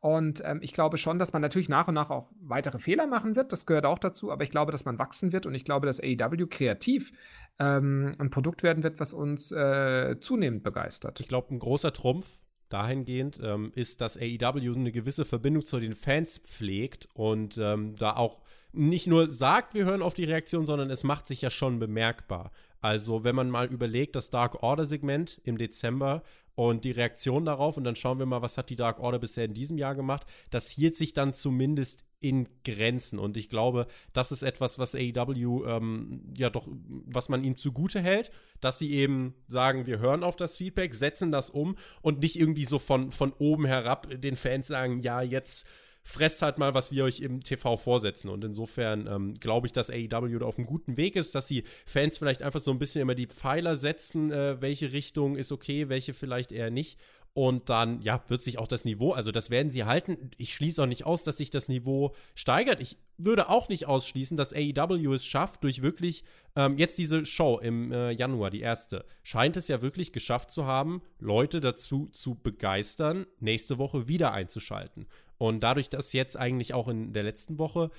[0.00, 3.36] Und ähm, ich glaube schon, dass man natürlich nach und nach auch weitere Fehler machen
[3.36, 3.52] wird.
[3.52, 4.32] Das gehört auch dazu.
[4.32, 7.12] Aber ich glaube, dass man wachsen wird und ich glaube, dass AEW kreativ
[7.58, 11.20] ähm, ein Produkt werden wird, was uns äh, zunehmend begeistert.
[11.20, 15.94] Ich glaube, ein großer Trumpf dahingehend ähm, ist, dass AEW eine gewisse Verbindung zu den
[15.94, 18.40] Fans pflegt und ähm, da auch
[18.72, 22.50] nicht nur sagt, wir hören auf die Reaktion, sondern es macht sich ja schon bemerkbar.
[22.80, 26.22] Also, wenn man mal überlegt, das Dark Order Segment im Dezember
[26.58, 29.44] und die Reaktion darauf und dann schauen wir mal, was hat die Dark Order bisher
[29.44, 33.20] in diesem Jahr gemacht, das hielt sich dann zumindest in Grenzen.
[33.20, 36.66] Und ich glaube, das ist etwas, was AEW ähm, ja doch,
[37.06, 41.30] was man ihnen zugute hält, dass sie eben sagen, wir hören auf das Feedback, setzen
[41.30, 45.64] das um und nicht irgendwie so von, von oben herab den Fans sagen, ja, jetzt
[46.08, 48.30] fresst halt mal, was wir euch im TV vorsetzen.
[48.30, 51.64] Und insofern ähm, glaube ich, dass AEW da auf einem guten Weg ist, dass die
[51.84, 55.90] Fans vielleicht einfach so ein bisschen immer die Pfeiler setzen, äh, welche Richtung ist okay,
[55.90, 56.98] welche vielleicht eher nicht.
[57.34, 60.30] Und dann, ja, wird sich auch das Niveau, also das werden sie halten.
[60.38, 62.80] Ich schließe auch nicht aus, dass sich das Niveau steigert.
[62.80, 66.24] Ich würde auch nicht ausschließen, dass AEW es schafft, durch wirklich
[66.56, 70.64] ähm, jetzt diese Show im äh, Januar, die erste, scheint es ja wirklich geschafft zu
[70.64, 75.06] haben, Leute dazu zu begeistern, nächste Woche wieder einzuschalten.
[75.38, 77.90] Und dadurch, dass jetzt eigentlich auch in der letzten Woche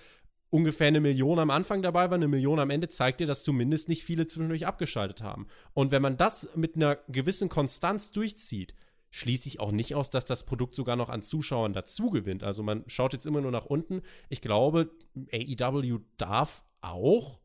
[0.49, 3.87] ungefähr eine Million am Anfang dabei war, eine Million am Ende, zeigt dir, dass zumindest
[3.87, 5.47] nicht viele zwischendurch abgeschaltet haben.
[5.73, 8.73] Und wenn man das mit einer gewissen Konstanz durchzieht,
[9.11, 12.43] schließe ich auch nicht aus, dass das Produkt sogar noch an Zuschauern dazu gewinnt.
[12.43, 14.01] Also man schaut jetzt immer nur nach unten.
[14.29, 14.91] Ich glaube,
[15.31, 17.39] AEW darf auch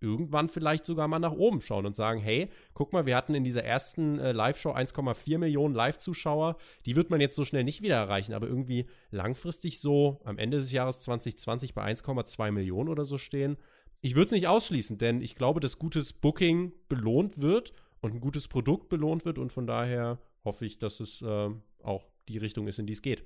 [0.00, 3.44] irgendwann vielleicht sogar mal nach oben schauen und sagen, hey, guck mal, wir hatten in
[3.44, 6.56] dieser ersten äh, Live-Show 1,4 Millionen Live-Zuschauer.
[6.84, 10.58] Die wird man jetzt so schnell nicht wieder erreichen, aber irgendwie langfristig so am Ende
[10.58, 13.56] des Jahres 2020 bei 1,2 Millionen oder so stehen,
[14.02, 18.20] ich würde es nicht ausschließen, denn ich glaube, dass gutes Booking belohnt wird und ein
[18.20, 21.50] gutes Produkt belohnt wird und von daher hoffe ich, dass es äh,
[21.82, 23.24] auch die Richtung ist, in die es geht.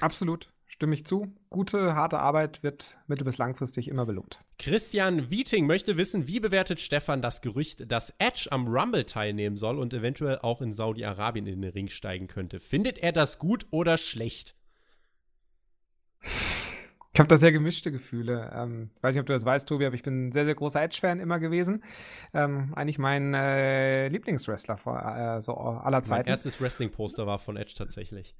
[0.00, 1.34] Absolut, stimme ich zu.
[1.48, 4.44] Gute, harte Arbeit wird mittel- bis langfristig immer belohnt.
[4.58, 9.78] Christian Wieting möchte wissen, wie bewertet Stefan das Gerücht, dass Edge am Rumble teilnehmen soll
[9.78, 12.60] und eventuell auch in Saudi-Arabien in den Ring steigen könnte?
[12.60, 14.54] Findet er das gut oder schlecht?
[17.16, 18.50] Ich habe da sehr gemischte Gefühle.
[18.54, 20.82] Ähm, weiß nicht, ob du das weißt, Tobi, aber ich bin ein sehr, sehr großer
[20.82, 21.82] Edge-Fan immer gewesen.
[22.34, 26.24] Ähm, eigentlich mein äh, Lieblingswrestler vor, äh, so aller Zeiten.
[26.24, 28.36] Mein erstes Wrestling-Poster war von Edge tatsächlich.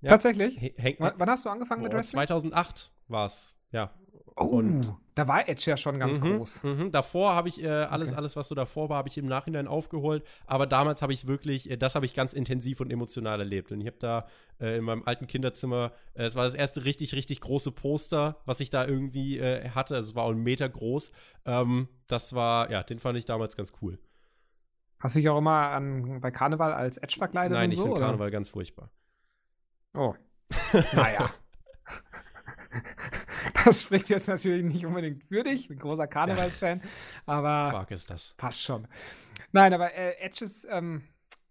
[0.00, 0.10] Ja.
[0.10, 0.74] Tatsächlich?
[0.78, 2.26] H wann hast du angefangen oh, mit Wrestling?
[2.26, 3.92] 2008 war es, ja.
[4.36, 6.62] Oh, und da war Edge ja schon ganz mhm, groß.
[6.62, 6.92] Mhm.
[6.92, 8.18] Davor habe ich äh, alles, okay.
[8.18, 10.24] alles, was so davor war, habe ich im Nachhinein aufgeholt.
[10.46, 13.72] Aber damals habe ich wirklich, äh, das habe ich ganz intensiv und emotional erlebt.
[13.72, 14.26] Und ich habe da
[14.60, 18.60] äh, in meinem alten Kinderzimmer, äh, es war das erste richtig, richtig große Poster, was
[18.60, 19.96] ich da irgendwie äh, hatte.
[19.96, 21.10] Also es war auch ein Meter groß.
[21.44, 23.98] Ähm, das war, ja, den fand ich damals ganz cool.
[25.00, 27.56] Hast du dich auch immer an, bei Karneval als Edge verkleidet?
[27.56, 28.90] Nein, und ich so, finde Karneval ganz furchtbar.
[29.98, 30.14] Oh.
[30.94, 31.30] naja.
[33.64, 35.62] Das spricht jetzt natürlich nicht unbedingt für dich.
[35.62, 36.80] Ich bin großer Karnevalsfan,
[37.26, 37.70] aber.
[37.70, 38.34] Quark ist das.
[38.36, 38.86] Passt schon.
[39.52, 41.02] Nein, aber äh, Edge ist, ähm,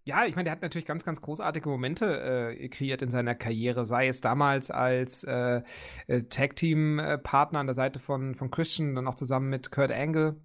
[0.05, 3.85] ja, ich meine, der hat natürlich ganz, ganz großartige Momente äh, kreiert in seiner Karriere,
[3.85, 5.61] sei es damals als äh,
[6.07, 10.37] äh Tag-Team-Partner an der Seite von, von Christian, dann auch zusammen mit Kurt Angle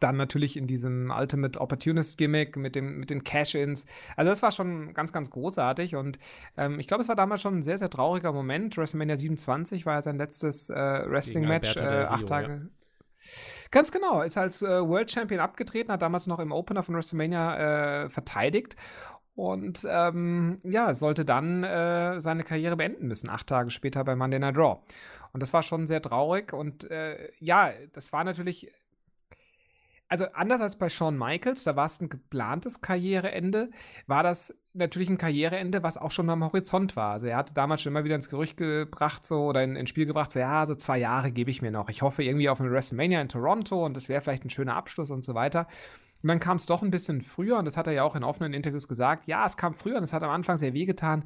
[0.00, 3.86] dann natürlich in diesem Ultimate Opportunist Gimmick mit, dem, mit den Cash-Ins.
[4.16, 5.96] Also, das war schon ganz, ganz großartig.
[5.96, 6.18] Und
[6.56, 8.76] ähm, ich glaube, es war damals schon ein sehr, sehr trauriger Moment.
[8.76, 11.76] WrestleMania 27 war ja sein letztes äh, Wrestling-Match.
[11.76, 12.48] Äh, acht Tage.
[12.48, 12.60] Ja.
[13.70, 14.22] Ganz genau.
[14.22, 18.76] Ist als äh, World Champion abgetreten, hat damals noch im Opener von WrestleMania äh, verteidigt.
[19.34, 24.38] Und ähm, ja, sollte dann äh, seine Karriere beenden müssen, acht Tage später bei Monday
[24.38, 24.80] Night Raw.
[25.32, 26.52] Und das war schon sehr traurig.
[26.52, 28.70] Und äh, ja, das war natürlich
[30.14, 33.72] also anders als bei Shawn Michaels, da war es ein geplantes Karriereende,
[34.06, 37.10] war das natürlich ein Karriereende, was auch schon am Horizont war.
[37.14, 40.06] Also er hatte damals schon immer wieder ins Gerücht gebracht, so oder in, ins Spiel
[40.06, 41.88] gebracht, so ja, so zwei Jahre gebe ich mir noch.
[41.88, 45.10] Ich hoffe irgendwie auf eine WrestleMania in Toronto und das wäre vielleicht ein schöner Abschluss
[45.10, 45.66] und so weiter.
[46.22, 48.22] Und dann kam es doch ein bisschen früher und das hat er ja auch in
[48.22, 49.26] offenen Interviews gesagt.
[49.26, 51.24] Ja, es kam früher und es hat am Anfang sehr wehgetan.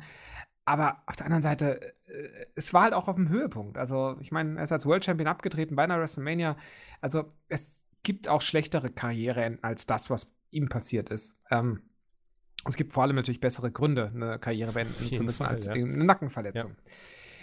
[0.64, 3.76] Aber auf der anderen Seite, äh, es war halt auch auf dem Höhepunkt.
[3.76, 6.56] Also, ich meine, er ist als World Champion abgetreten bei einer WrestleMania.
[7.00, 11.38] Also, es, gibt auch schlechtere Karriereenden als das, was ihm passiert ist.
[11.50, 11.82] Ähm,
[12.64, 15.72] es gibt vor allem natürlich bessere Gründe, eine Karriere beenden zu müssen, Fall, als ja.
[15.72, 16.72] eine Nackenverletzung.
[16.72, 16.92] Ja.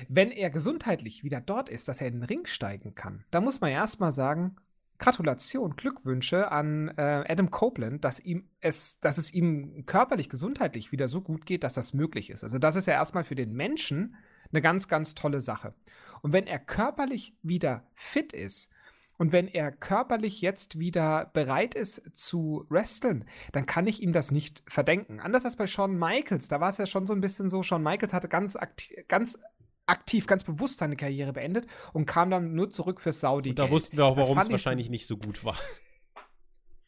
[0.09, 3.61] Wenn er gesundheitlich wieder dort ist, dass er in den Ring steigen kann, da muss
[3.61, 4.57] man erstmal sagen,
[4.97, 11.07] Gratulation, Glückwünsche an äh, Adam Copeland, dass, ihm es, dass es ihm körperlich, gesundheitlich wieder
[11.07, 12.43] so gut geht, dass das möglich ist.
[12.43, 14.15] Also das ist ja erstmal für den Menschen
[14.51, 15.73] eine ganz, ganz tolle Sache.
[16.21, 18.71] Und wenn er körperlich wieder fit ist,
[19.17, 24.31] und wenn er körperlich jetzt wieder bereit ist zu wresteln, dann kann ich ihm das
[24.31, 25.19] nicht verdenken.
[25.19, 27.83] Anders als bei Shawn Michaels, da war es ja schon so ein bisschen so, Shawn
[27.83, 29.39] Michaels hatte ganz, aktiv, ganz
[29.85, 33.51] aktiv, ganz bewusst seine Karriere beendet und kam dann nur zurück für Saudi.
[33.51, 35.57] Und da wussten wir auch, warum es wahrscheinlich nicht so gut war.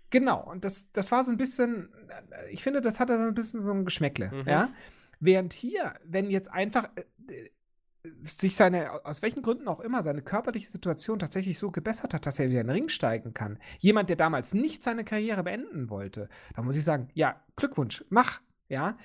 [0.09, 1.89] Genau, und das, das war so ein bisschen,
[2.49, 4.47] ich finde, das hatte so ein bisschen so ein Geschmäckle, mhm.
[4.47, 4.69] ja.
[5.19, 7.49] Während hier, wenn jetzt einfach äh,
[8.23, 12.39] sich seine, aus welchen Gründen auch immer, seine körperliche Situation tatsächlich so gebessert hat, dass
[12.39, 13.59] er wieder in den Ring steigen kann.
[13.79, 18.41] Jemand, der damals nicht seine Karriere beenden wollte, da muss ich sagen, ja, Glückwunsch, mach,
[18.69, 18.97] ja.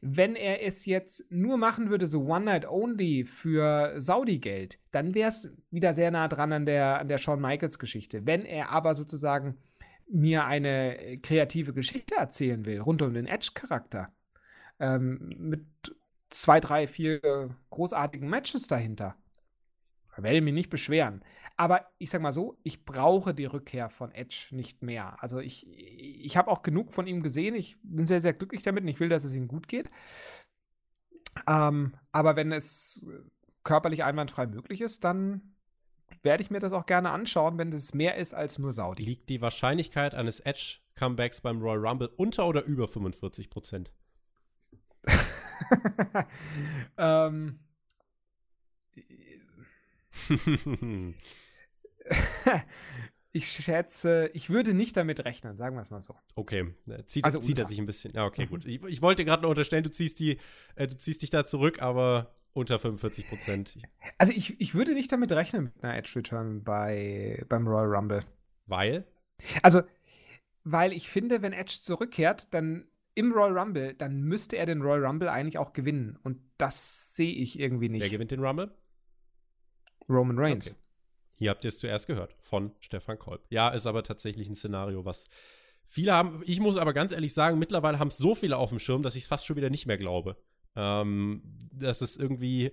[0.00, 5.30] Wenn er es jetzt nur machen würde, so One Night Only für Saudi-Geld, dann wäre
[5.30, 8.24] es wieder sehr nah dran an der, an der Shawn Michaels-Geschichte.
[8.24, 9.58] Wenn er aber sozusagen
[10.08, 14.12] mir eine kreative Geschichte erzählen will, rund um den Edge-Charakter,
[14.78, 15.66] ähm, mit
[16.30, 19.16] zwei, drei, vier großartigen Matches dahinter.
[20.16, 21.22] Da werde ich mich nicht beschweren.
[21.56, 25.20] Aber ich sag mal so, ich brauche die Rückkehr von Edge nicht mehr.
[25.22, 27.54] Also ich, ich habe auch genug von ihm gesehen.
[27.54, 29.90] Ich bin sehr, sehr glücklich damit und ich will, dass es ihm gut geht.
[31.48, 33.06] Ähm, aber wenn es
[33.64, 35.54] körperlich einwandfrei möglich ist, dann
[36.22, 39.04] werde ich mir das auch gerne anschauen, wenn es mehr ist als nur Saudi.
[39.04, 43.92] Liegt die Wahrscheinlichkeit eines Edge-Comebacks beim Royal Rumble unter oder über 45 Prozent?
[46.98, 47.58] ähm.
[53.32, 56.16] ich schätze, ich würde nicht damit rechnen, sagen wir es mal so.
[56.34, 56.74] Okay,
[57.06, 58.14] zieht, also zieht er sich ein bisschen.
[58.14, 58.50] Ja, okay, mhm.
[58.50, 58.64] gut.
[58.64, 60.38] Ich, ich wollte gerade noch unterstellen, du ziehst, die,
[60.74, 63.78] äh, du ziehst dich da zurück, aber unter 45 Prozent.
[64.16, 68.20] Also ich, ich würde nicht damit rechnen mit einer Edge Return bei, beim Royal Rumble.
[68.66, 69.06] Weil?
[69.62, 69.82] Also,
[70.64, 72.88] weil ich finde, wenn Edge zurückkehrt, dann
[73.18, 76.16] im Royal Rumble, dann müsste er den Royal Rumble eigentlich auch gewinnen.
[76.22, 78.04] Und das sehe ich irgendwie nicht.
[78.04, 78.70] Wer gewinnt den Rumble?
[80.08, 80.70] Roman Reigns.
[80.70, 80.76] Okay.
[81.34, 83.44] Hier habt ihr es zuerst gehört von Stefan Kolb.
[83.50, 85.24] Ja, ist aber tatsächlich ein Szenario, was
[85.84, 86.42] viele haben.
[86.46, 89.16] Ich muss aber ganz ehrlich sagen, mittlerweile haben es so viele auf dem Schirm, dass
[89.16, 90.36] ich es fast schon wieder nicht mehr glaube.
[90.76, 91.42] Ähm,
[91.72, 92.70] dass es irgendwie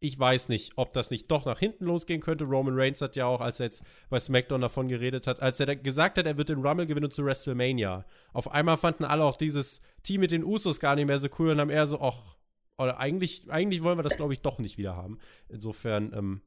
[0.00, 2.44] ich weiß nicht, ob das nicht doch nach hinten losgehen könnte.
[2.44, 5.74] Roman Reigns hat ja auch, als er jetzt bei SmackDown davon geredet hat, als er
[5.74, 8.04] gesagt hat, er wird den Rumble gewinnen zu WrestleMania.
[8.32, 11.50] Auf einmal fanden alle auch dieses Team mit den Usos gar nicht mehr so cool
[11.50, 12.36] und haben eher so, ach,
[12.78, 15.18] oder eigentlich, eigentlich wollen wir das, glaube ich, doch nicht wieder haben.
[15.48, 16.40] Insofern, ähm,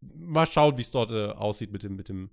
[0.00, 2.30] mal schauen, wie es dort äh, aussieht mit dem, mit dem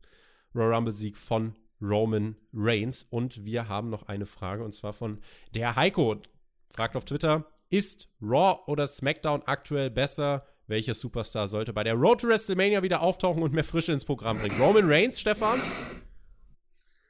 [0.55, 3.05] Royal Rumble-Sieg von Roman Reigns.
[3.09, 5.19] Und wir haben noch eine Frage, und zwar von
[5.53, 6.21] der Heiko.
[6.67, 10.45] Fragt auf Twitter, ist Raw oder SmackDown aktuell besser?
[10.67, 14.39] Welcher Superstar sollte bei der Road to WrestleMania wieder auftauchen und mehr Frische ins Programm
[14.39, 14.61] bringen?
[14.61, 15.61] Roman Reigns, Stefan?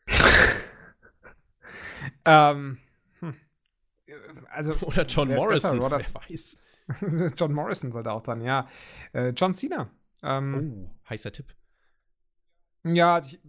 [2.26, 2.78] ähm,
[3.20, 3.36] hm.
[4.50, 6.58] also, Oder John Morrison, besser, wer weiß.
[7.38, 8.68] John Morrison sollte auch dann, ja.
[9.14, 9.90] Äh, John Cena.
[10.24, 11.54] Ähm, oh, heißer Tipp.
[12.86, 13.40] Ja, ich,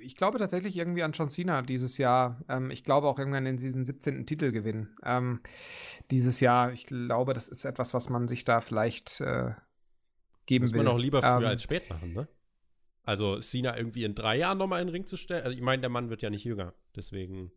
[0.00, 2.40] ich, glaube tatsächlich irgendwie an John Cena dieses Jahr.
[2.48, 4.26] Ähm, ich glaube auch irgendwann in diesen 17.
[4.26, 4.96] Titel gewinnen.
[5.02, 5.40] Ähm,
[6.10, 9.54] dieses Jahr, ich glaube, das ist etwas, was man sich da vielleicht äh,
[10.46, 10.78] geben Muss will.
[10.78, 12.28] Muss man auch lieber früher ähm, als spät machen, ne?
[13.02, 15.42] Also Cena irgendwie in drei Jahren nochmal in den Ring zu stellen.
[15.42, 17.50] Also ich meine, der Mann wird ja nicht jünger, deswegen.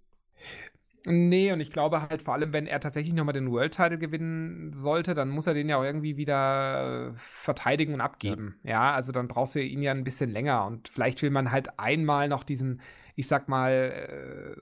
[1.05, 4.71] Nee, und ich glaube halt vor allem, wenn er tatsächlich nochmal den World Title gewinnen
[4.71, 8.55] sollte, dann muss er den ja auch irgendwie wieder äh, verteidigen und abgeben.
[8.63, 8.71] Ja.
[8.71, 11.77] ja, also dann brauchst du ihn ja ein bisschen länger und vielleicht will man halt
[11.77, 12.79] einmal noch diesen,
[13.15, 14.55] ich sag mal, äh,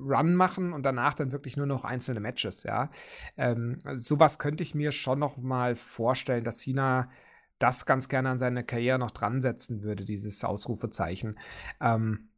[0.00, 2.90] Run machen und danach dann wirklich nur noch einzelne Matches, ja.
[3.36, 7.10] Ähm, sowas könnte ich mir schon noch mal vorstellen, dass Cena
[7.58, 11.40] das ganz gerne an seine Karriere noch dran setzen würde, dieses Ausrufezeichen.
[11.80, 12.28] Ähm,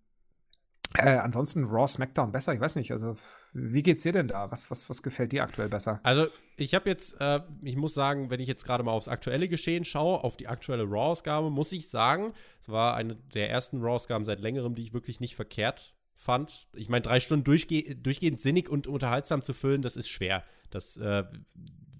[0.98, 2.90] äh, ansonsten Raw, SmackDown besser, ich weiß nicht.
[2.90, 3.14] Also,
[3.52, 4.50] wie geht's dir denn da?
[4.50, 6.00] Was, was, was gefällt dir aktuell besser?
[6.02, 6.26] Also,
[6.56, 9.84] ich habe jetzt, äh, ich muss sagen, wenn ich jetzt gerade mal aufs aktuelle Geschehen
[9.84, 14.40] schaue, auf die aktuelle Raw-Ausgabe, muss ich sagen, es war eine der ersten Raw-Ausgaben seit
[14.40, 16.68] längerem, die ich wirklich nicht verkehrt fand.
[16.74, 20.42] Ich meine, drei Stunden durchge durchgehend sinnig und unterhaltsam zu füllen, das ist schwer.
[20.70, 21.24] Das äh,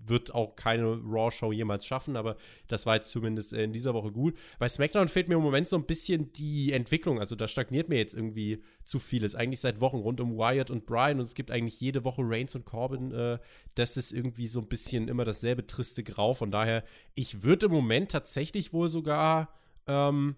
[0.07, 2.37] wird auch keine Raw-Show jemals schaffen, aber
[2.69, 4.37] das war jetzt zumindest in dieser Woche gut.
[4.59, 7.19] Bei SmackDown fehlt mir im Moment so ein bisschen die Entwicklung.
[7.21, 9.35] Also da stagniert mir jetzt irgendwie zu vieles.
[9.35, 12.55] Eigentlich seit Wochen rund um Wyatt und Brian und es gibt eigentlich jede Woche Reigns
[12.55, 13.13] und Corbin.
[13.13, 13.39] Äh,
[13.75, 16.35] das ist irgendwie so ein bisschen immer dasselbe triste Grau.
[16.35, 16.85] Von daher,
[17.15, 19.55] ich würde im Moment tatsächlich wohl sogar
[19.87, 20.37] ähm,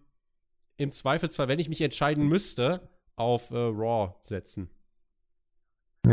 [0.77, 4.71] im Zweifelsfall, wenn ich mich entscheiden müsste, auf äh, Raw setzen.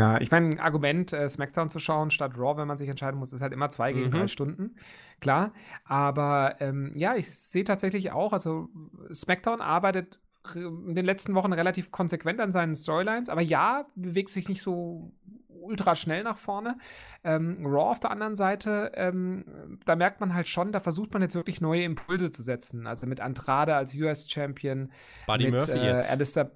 [0.00, 3.20] Ja, ich meine, ein Argument, äh, SmackDown zu schauen statt Raw, wenn man sich entscheiden
[3.20, 4.28] muss, ist halt immer zwei gegen drei mhm.
[4.28, 4.76] Stunden.
[5.20, 5.52] Klar.
[5.84, 8.70] Aber ähm, ja, ich sehe tatsächlich auch, also
[9.12, 10.18] SmackDown arbeitet
[10.54, 15.12] in den letzten Wochen relativ konsequent an seinen Storylines, aber ja, bewegt sich nicht so
[15.60, 16.78] ultra schnell nach vorne.
[17.22, 19.36] Ähm, Raw auf der anderen Seite, ähm,
[19.84, 22.86] da merkt man halt schon, da versucht man jetzt wirklich neue Impulse zu setzen.
[22.86, 24.90] Also mit Andrade als US-Champion,
[25.26, 26.02] Buddy mit Murphy äh.
[26.08, 26.50] Alistair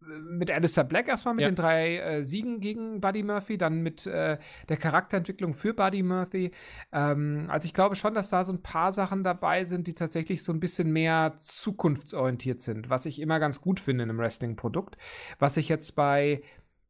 [0.00, 1.50] mit Alistair Black erstmal mit ja.
[1.50, 4.38] den drei äh, Siegen gegen Buddy Murphy, dann mit äh,
[4.68, 6.52] der Charakterentwicklung für Buddy Murphy.
[6.92, 10.42] Ähm, also ich glaube schon, dass da so ein paar Sachen dabei sind, die tatsächlich
[10.42, 14.96] so ein bisschen mehr zukunftsorientiert sind, was ich immer ganz gut finde in einem Wrestling-Produkt.
[15.38, 16.42] Was ich jetzt bei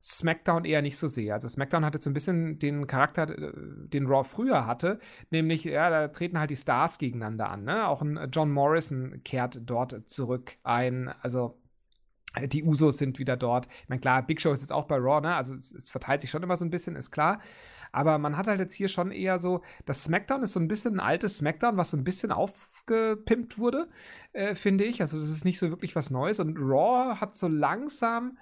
[0.02, 1.34] SmackDown eher nicht so sehe.
[1.34, 4.98] Also SmackDown hatte so ein bisschen den Charakter, äh, den Raw früher hatte,
[5.30, 7.64] nämlich, ja, da treten halt die Stars gegeneinander an.
[7.64, 7.86] Ne?
[7.86, 11.12] Auch ein John Morrison kehrt dort zurück ein.
[11.20, 11.61] Also
[12.46, 13.66] die Usos sind wieder dort.
[13.82, 15.34] Ich meine, klar, Big Show ist jetzt auch bei Raw, ne?
[15.34, 17.40] Also es, es, verteilt sich schon immer so ein bisschen, ist klar.
[17.92, 20.94] Aber man hat halt jetzt hier schon eher so, das SmackDown ist so ein bisschen
[20.94, 23.88] ein altes SmackDown, was so ein bisschen aufgepimpt wurde,
[24.32, 25.00] äh, finde ich.
[25.00, 26.38] Also das ist nicht so wirklich was Neues.
[26.38, 28.38] Und Raw hat so langsam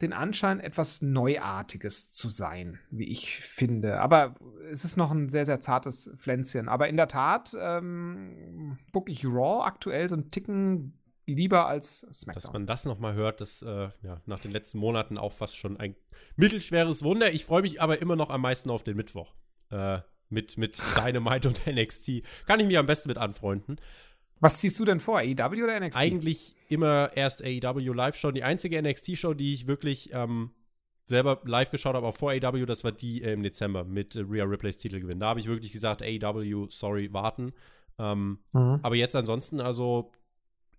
[0.00, 4.00] den Anschein, etwas Neuartiges zu sein, wie ich finde.
[4.00, 4.34] Aber
[4.70, 6.70] es ist noch ein sehr, sehr zartes Pflänzchen.
[6.70, 10.94] Aber in der Tat ähm, book ich Raw aktuell so einen Ticken
[11.34, 12.42] lieber als SmackDown.
[12.42, 15.76] Dass man das nochmal hört, das äh, ja, nach den letzten Monaten auch fast schon
[15.76, 15.94] ein
[16.36, 17.32] mittelschweres Wunder.
[17.32, 19.34] Ich freue mich aber immer noch am meisten auf den Mittwoch.
[19.70, 20.00] Äh,
[20.30, 22.22] mit, mit Dynamite und NXT.
[22.46, 23.80] Kann ich mich am besten mit anfreunden.
[24.38, 25.98] Was ziehst du denn vor, AEW oder NXT?
[25.98, 28.30] Eigentlich immer erst AEW Live-Show.
[28.30, 30.52] Die einzige NXT-Show, die ich wirklich ähm,
[31.04, 34.20] selber live geschaut habe, auch vor AEW, das war die äh, im Dezember mit äh,
[34.20, 35.20] Rhea Riplays Titelgewinn.
[35.20, 37.52] Da habe ich wirklich gesagt, AEW, sorry, warten.
[37.98, 38.80] Ähm, mhm.
[38.82, 40.10] Aber jetzt ansonsten, also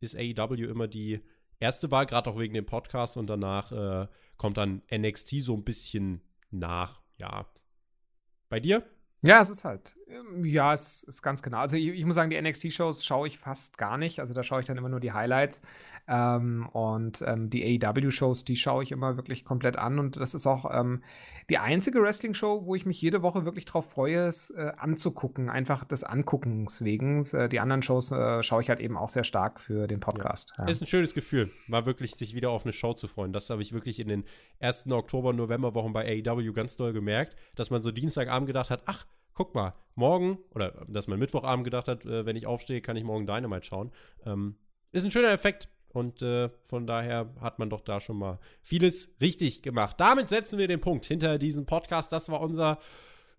[0.01, 1.21] ist AEW immer die
[1.59, 5.63] erste Wahl, gerade auch wegen dem Podcast und danach äh, kommt dann NXT so ein
[5.63, 7.45] bisschen nach, ja.
[8.49, 8.83] Bei dir?
[9.23, 11.59] Ja, es ist halt Ähm, ja, es ist ganz genau.
[11.59, 14.19] Also ich, ich muss sagen, die NXT-Shows schaue ich fast gar nicht.
[14.19, 15.61] Also da schaue ich dann immer nur die Highlights.
[16.11, 19.97] Ähm, und ähm, die AEW-Shows, die schaue ich immer wirklich komplett an.
[19.97, 21.03] Und das ist auch ähm,
[21.49, 25.49] die einzige Wrestling-Show, wo ich mich jede Woche wirklich drauf freue, es äh, anzugucken.
[25.49, 27.23] Einfach des Anguckens wegen.
[27.31, 30.53] Äh, die anderen Shows äh, schaue ich halt eben auch sehr stark für den Podcast.
[30.57, 30.65] Ja.
[30.65, 30.69] Ja.
[30.69, 33.31] Ist ein schönes Gefühl, mal wirklich sich wieder auf eine Show zu freuen.
[33.31, 34.25] Das habe ich wirklich in den
[34.59, 39.05] ersten Oktober, November-Wochen bei AEW ganz doll gemerkt, dass man so Dienstagabend gedacht hat, ach,
[39.33, 43.03] guck mal, morgen, oder dass man Mittwochabend gedacht hat, äh, wenn ich aufstehe, kann ich
[43.05, 43.91] morgen Dynamite schauen.
[44.25, 44.55] Ähm,
[44.91, 45.69] ist ein schöner Effekt.
[45.93, 49.97] Und äh, von daher hat man doch da schon mal vieles richtig gemacht.
[49.99, 52.11] Damit setzen wir den Punkt hinter diesem Podcast.
[52.11, 52.79] Das war unser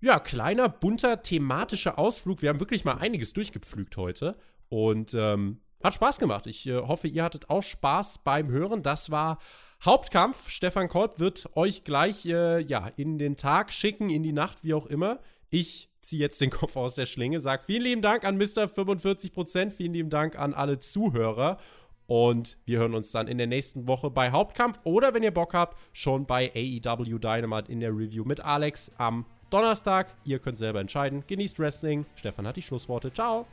[0.00, 2.42] ja, kleiner, bunter, thematischer Ausflug.
[2.42, 4.36] Wir haben wirklich mal einiges durchgepflügt heute.
[4.68, 6.46] Und ähm, hat Spaß gemacht.
[6.46, 8.82] Ich äh, hoffe, ihr hattet auch Spaß beim Hören.
[8.82, 9.38] Das war
[9.84, 10.48] Hauptkampf.
[10.48, 14.74] Stefan Kolb wird euch gleich äh, ja, in den Tag schicken, in die Nacht, wie
[14.74, 15.20] auch immer.
[15.50, 18.64] Ich ziehe jetzt den Kopf aus der Schlinge, sage vielen lieben Dank an Mr.
[18.64, 21.58] 45%, vielen lieben Dank an alle Zuhörer
[22.06, 25.54] und wir hören uns dann in der nächsten Woche bei Hauptkampf oder wenn ihr Bock
[25.54, 30.14] habt, schon bei AEW Dynamite in der Review mit Alex am Donnerstag.
[30.24, 31.24] Ihr könnt selber entscheiden.
[31.26, 32.06] Genießt Wrestling.
[32.16, 33.12] Stefan hat die Schlussworte.
[33.12, 33.46] Ciao.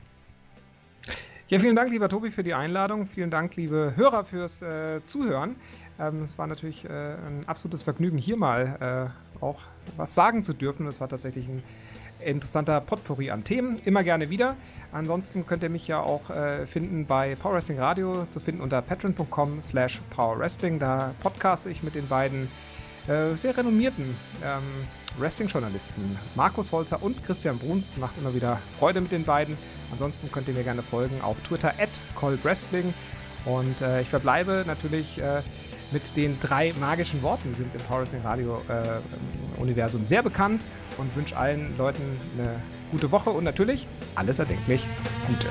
[1.49, 3.05] Ja, vielen Dank, lieber Tobi, für die Einladung.
[3.07, 5.55] Vielen Dank, liebe Hörer, fürs äh, Zuhören.
[5.99, 9.59] Ähm, es war natürlich äh, ein absolutes Vergnügen, hier mal äh, auch
[9.97, 10.87] was sagen zu dürfen.
[10.87, 11.63] Es war tatsächlich ein
[12.23, 13.77] interessanter Potpourri an Themen.
[13.85, 14.55] Immer gerne wieder.
[14.91, 18.81] Ansonsten könnt ihr mich ja auch äh, finden bei Power Wrestling Radio, zu finden unter
[18.81, 20.79] patreon.com slash powerwrestling.
[20.79, 22.49] Da podcaste ich mit den beiden
[23.07, 24.63] äh, sehr renommierten ähm,
[25.17, 27.97] Wrestling-Journalisten Markus Holzer und Christian Bruns.
[27.97, 29.57] Macht immer wieder Freude mit den beiden.
[29.91, 32.93] Ansonsten könnt ihr mir gerne folgen auf Twitter at colbwrestling.
[33.45, 35.41] Und äh, ich verbleibe natürlich äh,
[35.91, 40.65] mit den drei magischen Worten, sind im Wrestling Radio äh, Universum sehr bekannt
[40.97, 42.03] und wünsche allen Leuten
[42.37, 42.55] eine
[42.91, 44.85] gute Woche und natürlich alles erdenklich
[45.27, 45.49] Gute.